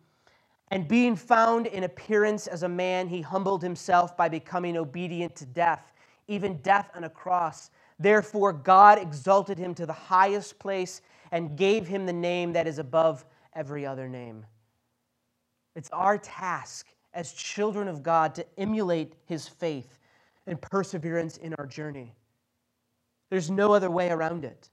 And 0.72 0.88
being 0.88 1.18
found 1.18 1.68
in 1.68 1.84
appearance 1.84 2.48
as 2.48 2.64
a 2.64 2.70
man, 2.70 3.10
he 3.10 3.20
humbled 3.20 3.62
himself 3.62 4.16
by 4.16 4.30
becoming 4.30 4.78
obedient 4.78 5.36
to 5.36 5.46
death, 5.46 5.92
even 6.30 6.62
death 6.62 6.90
on 6.96 7.04
a 7.04 7.10
cross. 7.10 7.70
Therefore, 8.00 8.54
God 8.54 8.98
exalted 8.98 9.58
him 9.58 9.76
to 9.76 9.86
the 9.86 9.92
highest 9.92 10.58
place 10.58 11.02
and 11.30 11.58
gave 11.58 11.86
him 11.86 12.06
the 12.06 12.14
name 12.14 12.54
that 12.54 12.66
is 12.66 12.80
above 12.80 13.26
every 13.54 13.86
other 13.86 14.08
name. 14.08 14.46
It's 15.76 15.90
our 15.90 16.18
task 16.18 16.88
as 17.14 17.34
children 17.34 17.90
of 17.90 18.04
God 18.04 18.36
to 18.36 18.46
emulate 18.58 19.16
his 19.26 19.50
faith 19.50 20.00
and 20.46 20.62
perseverance 20.62 21.36
in 21.36 21.54
our 21.56 21.66
journey. 21.66 22.14
There's 23.30 23.50
no 23.50 23.74
other 23.74 23.90
way 23.90 24.10
around 24.10 24.46
it. 24.46 24.70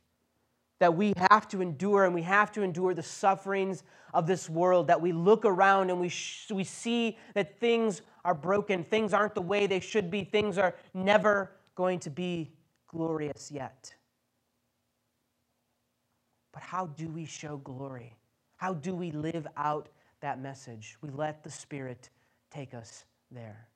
That 0.80 0.96
we 0.96 1.12
have 1.30 1.48
to 1.48 1.62
endure 1.62 2.04
and 2.04 2.14
we 2.14 2.22
have 2.22 2.52
to 2.52 2.62
endure 2.62 2.94
the 2.94 3.02
sufferings 3.02 3.84
of 4.12 4.26
this 4.26 4.50
world. 4.50 4.88
That 4.88 5.00
we 5.00 5.12
look 5.12 5.44
around 5.44 5.90
and 5.90 6.00
we, 6.00 6.08
sh- 6.08 6.50
we 6.52 6.64
see 6.64 7.16
that 7.34 7.58
things 7.58 8.02
are 8.24 8.34
broken, 8.34 8.82
things 8.82 9.12
aren't 9.12 9.34
the 9.34 9.42
way 9.42 9.66
they 9.66 9.80
should 9.80 10.10
be, 10.10 10.24
things 10.24 10.58
are 10.58 10.74
never 10.92 11.52
going 11.74 12.00
to 12.00 12.10
be 12.10 12.52
glorious 12.88 13.50
yet. 13.50 13.94
But 16.52 16.62
how 16.62 16.86
do 16.86 17.08
we 17.08 17.24
show 17.24 17.56
glory? 17.58 18.16
How 18.56 18.74
do 18.74 18.94
we 18.94 19.10
live 19.10 19.46
out 19.56 19.88
that 20.20 20.40
message? 20.40 20.96
We 21.02 21.10
let 21.10 21.42
the 21.42 21.50
Spirit 21.50 22.10
take 22.50 22.72
us 22.74 23.04
there. 23.30 23.68